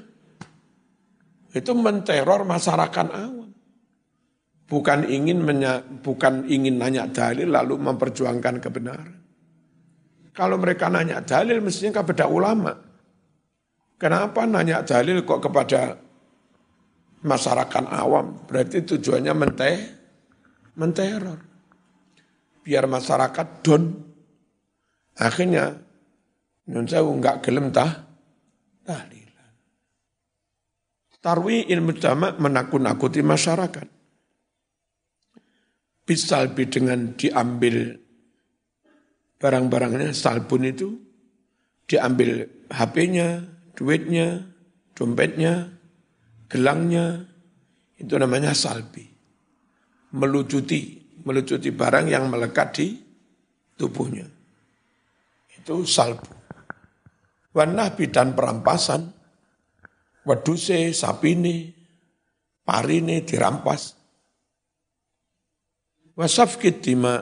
Itu 1.52 1.72
menteror 1.72 2.42
masyarakat 2.44 3.06
awam. 3.12 3.52
Bukan 4.66 5.06
ingin 5.06 5.46
menya, 5.46 5.78
bukan 5.80 6.44
ingin 6.50 6.82
nanya 6.82 7.06
dalil 7.06 7.54
lalu 7.54 7.78
memperjuangkan 7.78 8.58
kebenaran. 8.58 9.14
Kalau 10.34 10.58
mereka 10.58 10.90
nanya 10.90 11.22
dalil 11.22 11.62
mestinya 11.62 12.02
kepada 12.02 12.28
ulama. 12.28 12.74
Kenapa 13.96 14.44
nanya 14.44 14.84
dalil 14.84 15.24
kok 15.24 15.40
kepada 15.48 15.96
masyarakat 17.24 17.84
awam? 17.88 18.44
Berarti 18.44 18.84
tujuannya 18.84 19.32
menteh, 19.32 19.76
menteror. 20.76 21.40
Biar 22.60 22.84
masyarakat 22.84 23.46
don. 23.64 23.96
Akhirnya 25.16 25.85
Nyun 26.66 26.86
sewu 26.86 27.10
enggak 27.14 27.46
gelem 27.46 27.70
tah 27.70 28.06
tahlilan. 28.82 29.52
Tarwi 31.22 31.66
ilmu 31.70 31.94
jama 31.98 32.34
menakut-nakuti 32.38 33.22
masyarakat. 33.22 33.86
Bisalbi 36.06 36.70
dengan 36.70 37.18
diambil 37.18 37.98
barang-barangnya, 39.42 40.14
salbun 40.14 40.62
itu 40.70 40.94
diambil 41.90 42.46
HP-nya, 42.70 43.42
duitnya, 43.74 44.38
dompetnya, 44.94 45.66
gelangnya, 46.46 47.26
itu 47.98 48.14
namanya 48.14 48.54
salbi. 48.54 49.02
Melucuti, 50.14 51.02
melucuti 51.26 51.74
barang 51.74 52.06
yang 52.06 52.30
melekat 52.30 52.68
di 52.78 52.86
tubuhnya. 53.74 54.30
Itu 55.58 55.82
salbu. 55.82 56.35
Wanah 57.56 57.96
bidan 57.96 58.36
perampasan, 58.36 59.08
weduse, 60.28 60.92
sapine, 60.92 61.72
parine 62.60 63.24
dirampas. 63.24 63.96
Wasafkit 66.12 66.84
dima 66.84 67.16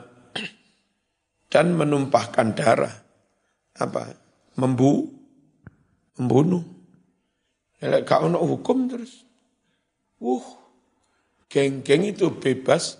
dan 1.47 1.71
menumpahkan 1.79 2.51
darah. 2.51 2.95
Apa? 3.79 4.11
Membu, 4.59 5.07
membunuh. 6.19 6.63
Ya, 7.79 8.03
gak 8.03 8.27
ono 8.27 8.43
hukum 8.43 8.91
terus. 8.91 9.23
Uh, 10.19 10.43
geng-geng 11.47 12.11
itu 12.11 12.27
bebas 12.35 12.99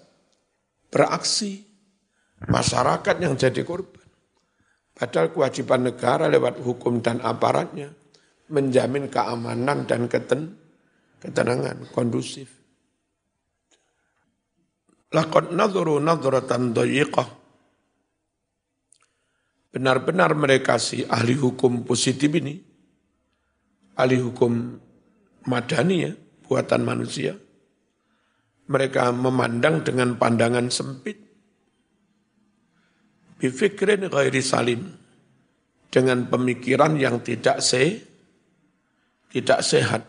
beraksi. 0.88 1.68
Masyarakat 2.48 3.16
yang 3.20 3.36
jadi 3.36 3.60
korban. 3.68 4.05
Padahal 4.96 5.36
kewajiban 5.36 5.92
negara 5.92 6.32
lewat 6.32 6.64
hukum 6.64 7.04
dan 7.04 7.20
aparatnya 7.20 7.92
menjamin 8.48 9.12
keamanan 9.12 9.84
dan 9.84 10.08
keten, 10.08 10.56
ketenangan 11.20 11.92
kondusif. 11.92 12.48
Laqad 15.12 15.52
nadhuru 15.52 16.00
nadhratan 16.00 16.72
dhayiqah. 16.72 17.28
Benar-benar 19.76 20.32
mereka 20.40 20.80
si 20.80 21.04
ahli 21.04 21.36
hukum 21.36 21.84
positif 21.84 22.32
ini, 22.32 22.56
ahli 24.00 24.16
hukum 24.24 24.80
madani 25.52 26.08
ya, 26.08 26.16
buatan 26.48 26.88
manusia, 26.88 27.36
mereka 28.72 29.12
memandang 29.12 29.84
dengan 29.84 30.16
pandangan 30.16 30.72
sempit, 30.72 31.25
bifikrin 33.40 34.08
ghairi 34.08 34.42
salim, 34.44 35.06
dengan 35.96 36.28
pemikiran 36.28 37.00
yang 37.00 37.24
tidak 37.24 37.64
se, 37.64 38.04
tidak 39.32 39.64
sehat. 39.64 40.04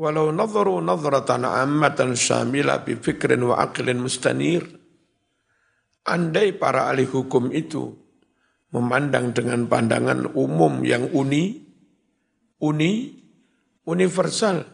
Walau 0.00 0.32
nadharu 0.32 0.80
nadhratan 0.80 1.44
ammatan 1.44 2.16
syamila 2.16 2.80
bi 2.80 2.96
fikrin 2.96 3.44
wa 3.44 3.60
aqlin 3.60 4.00
mustanir. 4.00 4.64
Andai 6.08 6.56
para 6.56 6.88
ahli 6.88 7.04
hukum 7.04 7.52
itu 7.52 7.92
memandang 8.72 9.36
dengan 9.36 9.68
pandangan 9.68 10.32
umum 10.32 10.80
yang 10.80 11.12
uni, 11.12 11.60
uni, 12.60 13.20
universal, 13.84 14.64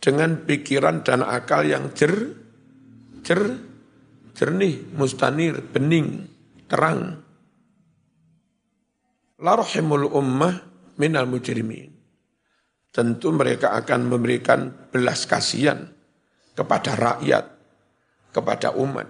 dengan 0.00 0.40
pikiran 0.48 1.04
dan 1.04 1.20
akal 1.20 1.68
yang 1.68 1.92
jer, 1.92 2.32
jer, 3.24 3.69
jernih, 4.34 4.82
mustanir, 4.94 5.60
bening, 5.60 6.28
terang. 6.70 7.22
Larhimul 9.40 10.10
ummah 10.10 10.60
minal 11.00 11.24
mujrimin. 11.24 11.90
Tentu 12.90 13.30
mereka 13.30 13.72
akan 13.78 14.10
memberikan 14.10 14.90
belas 14.90 15.24
kasihan 15.24 15.86
kepada 16.58 16.98
rakyat, 16.98 17.44
kepada 18.34 18.74
umat, 18.74 19.06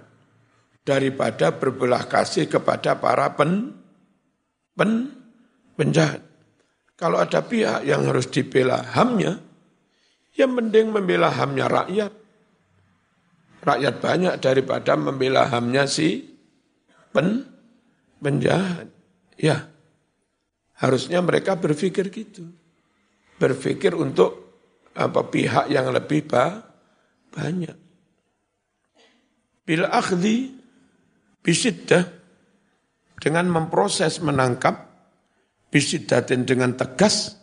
daripada 0.85 1.49
berbelah 1.51 2.05
kasih 2.05 2.45
kepada 2.45 3.01
para 3.01 3.33
pen, 3.33 3.73
pen, 4.77 5.09
penjahat. 5.73 6.21
Kalau 6.93 7.17
ada 7.17 7.41
pihak 7.41 7.81
yang 7.81 8.05
harus 8.05 8.29
dibela 8.29 8.85
hamnya, 8.93 9.41
ya 10.37 10.45
mending 10.45 10.93
membela 10.93 11.33
hamnya 11.33 11.65
rakyat. 11.65 12.20
Rakyat 13.61 13.95
banyak 14.01 14.35
daripada 14.41 14.97
membela 14.97 15.45
hamnya 15.49 15.85
si 15.85 16.25
pen, 17.13 17.45
penjahat. 18.17 18.89
Ya, 19.37 19.71
Harusnya 20.81 21.21
mereka 21.21 21.53
berpikir 21.61 22.09
gitu. 22.09 22.41
Berpikir 23.37 23.93
untuk 23.93 24.57
apa 24.97 25.21
pihak 25.29 25.69
yang 25.69 25.93
lebih 25.93 26.25
ba, 26.25 26.57
banyak. 27.29 27.77
Bila 29.61 29.93
akhdi 29.93 30.57
bisiddah 31.45 32.01
dengan 33.21 33.45
memproses 33.45 34.17
menangkap 34.25 34.89
bisiddatin 35.69 36.49
dengan 36.49 36.73
tegas 36.73 37.37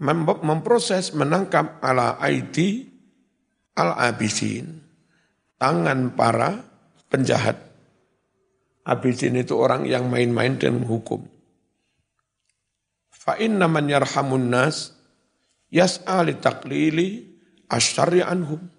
memproses 0.00 1.12
menangkap 1.12 1.84
ala 1.84 2.16
aidi 2.16 2.88
al 3.76 3.92
abisin 4.08 4.87
tangan 5.58 6.14
para 6.14 6.64
penjahat. 7.10 7.58
Abisin 8.88 9.36
itu 9.36 9.52
orang 9.52 9.84
yang 9.84 10.08
main-main 10.08 10.56
dengan 10.56 10.88
hukum 10.88 11.20
Fa 13.28 13.36
inna 13.36 13.68
man 13.68 13.84
yarhamun 13.92 14.48
nas 14.48 14.96
yas'a 15.68 16.24
li 16.24 16.40
taklili 16.40 17.28
asyari 17.68 18.24
anhum. 18.24 18.72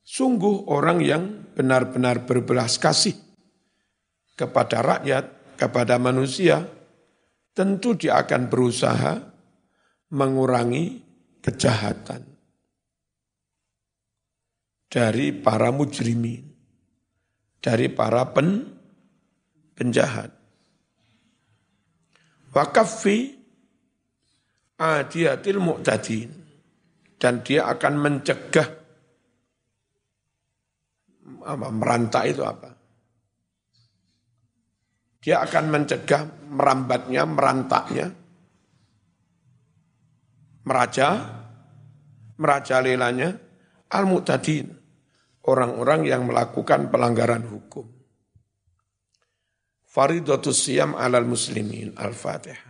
Sungguh 0.00 0.72
orang 0.72 1.04
yang 1.04 1.52
benar-benar 1.52 2.24
berbelas 2.24 2.80
kasih 2.80 3.12
kepada 4.40 4.80
rakyat, 4.80 5.52
kepada 5.60 6.00
manusia, 6.00 6.64
tentu 7.52 7.92
dia 7.92 8.16
akan 8.24 8.48
berusaha 8.48 9.20
mengurangi 10.16 11.04
kejahatan 11.44 12.37
dari 14.88 15.36
para 15.36 15.68
mujrimin, 15.68 16.44
dari 17.60 17.92
para 17.92 18.24
pen, 18.32 18.64
penjahat. 19.76 20.32
Wakafi 22.56 23.36
adiyatil 24.80 25.60
mu'tadin. 25.60 26.30
Dan 27.18 27.42
dia 27.42 27.66
akan 27.66 27.94
mencegah 27.98 28.68
apa, 31.42 31.66
merantak 31.74 32.30
itu 32.30 32.46
apa? 32.46 32.78
Dia 35.18 35.42
akan 35.42 35.64
mencegah 35.66 36.22
merambatnya, 36.46 37.26
merantaknya, 37.26 38.06
meraja, 40.62 41.08
merajalelanya, 42.38 43.34
al-mu'tadin, 43.90 44.77
orang-orang 45.48 46.04
yang 46.04 46.28
melakukan 46.28 46.92
pelanggaran 46.92 47.48
hukum. 47.48 47.88
Faridatus 49.88 50.68
siyam 50.68 50.92
alal 50.92 51.24
muslimin, 51.24 51.96
al-fatihah. 51.96 52.67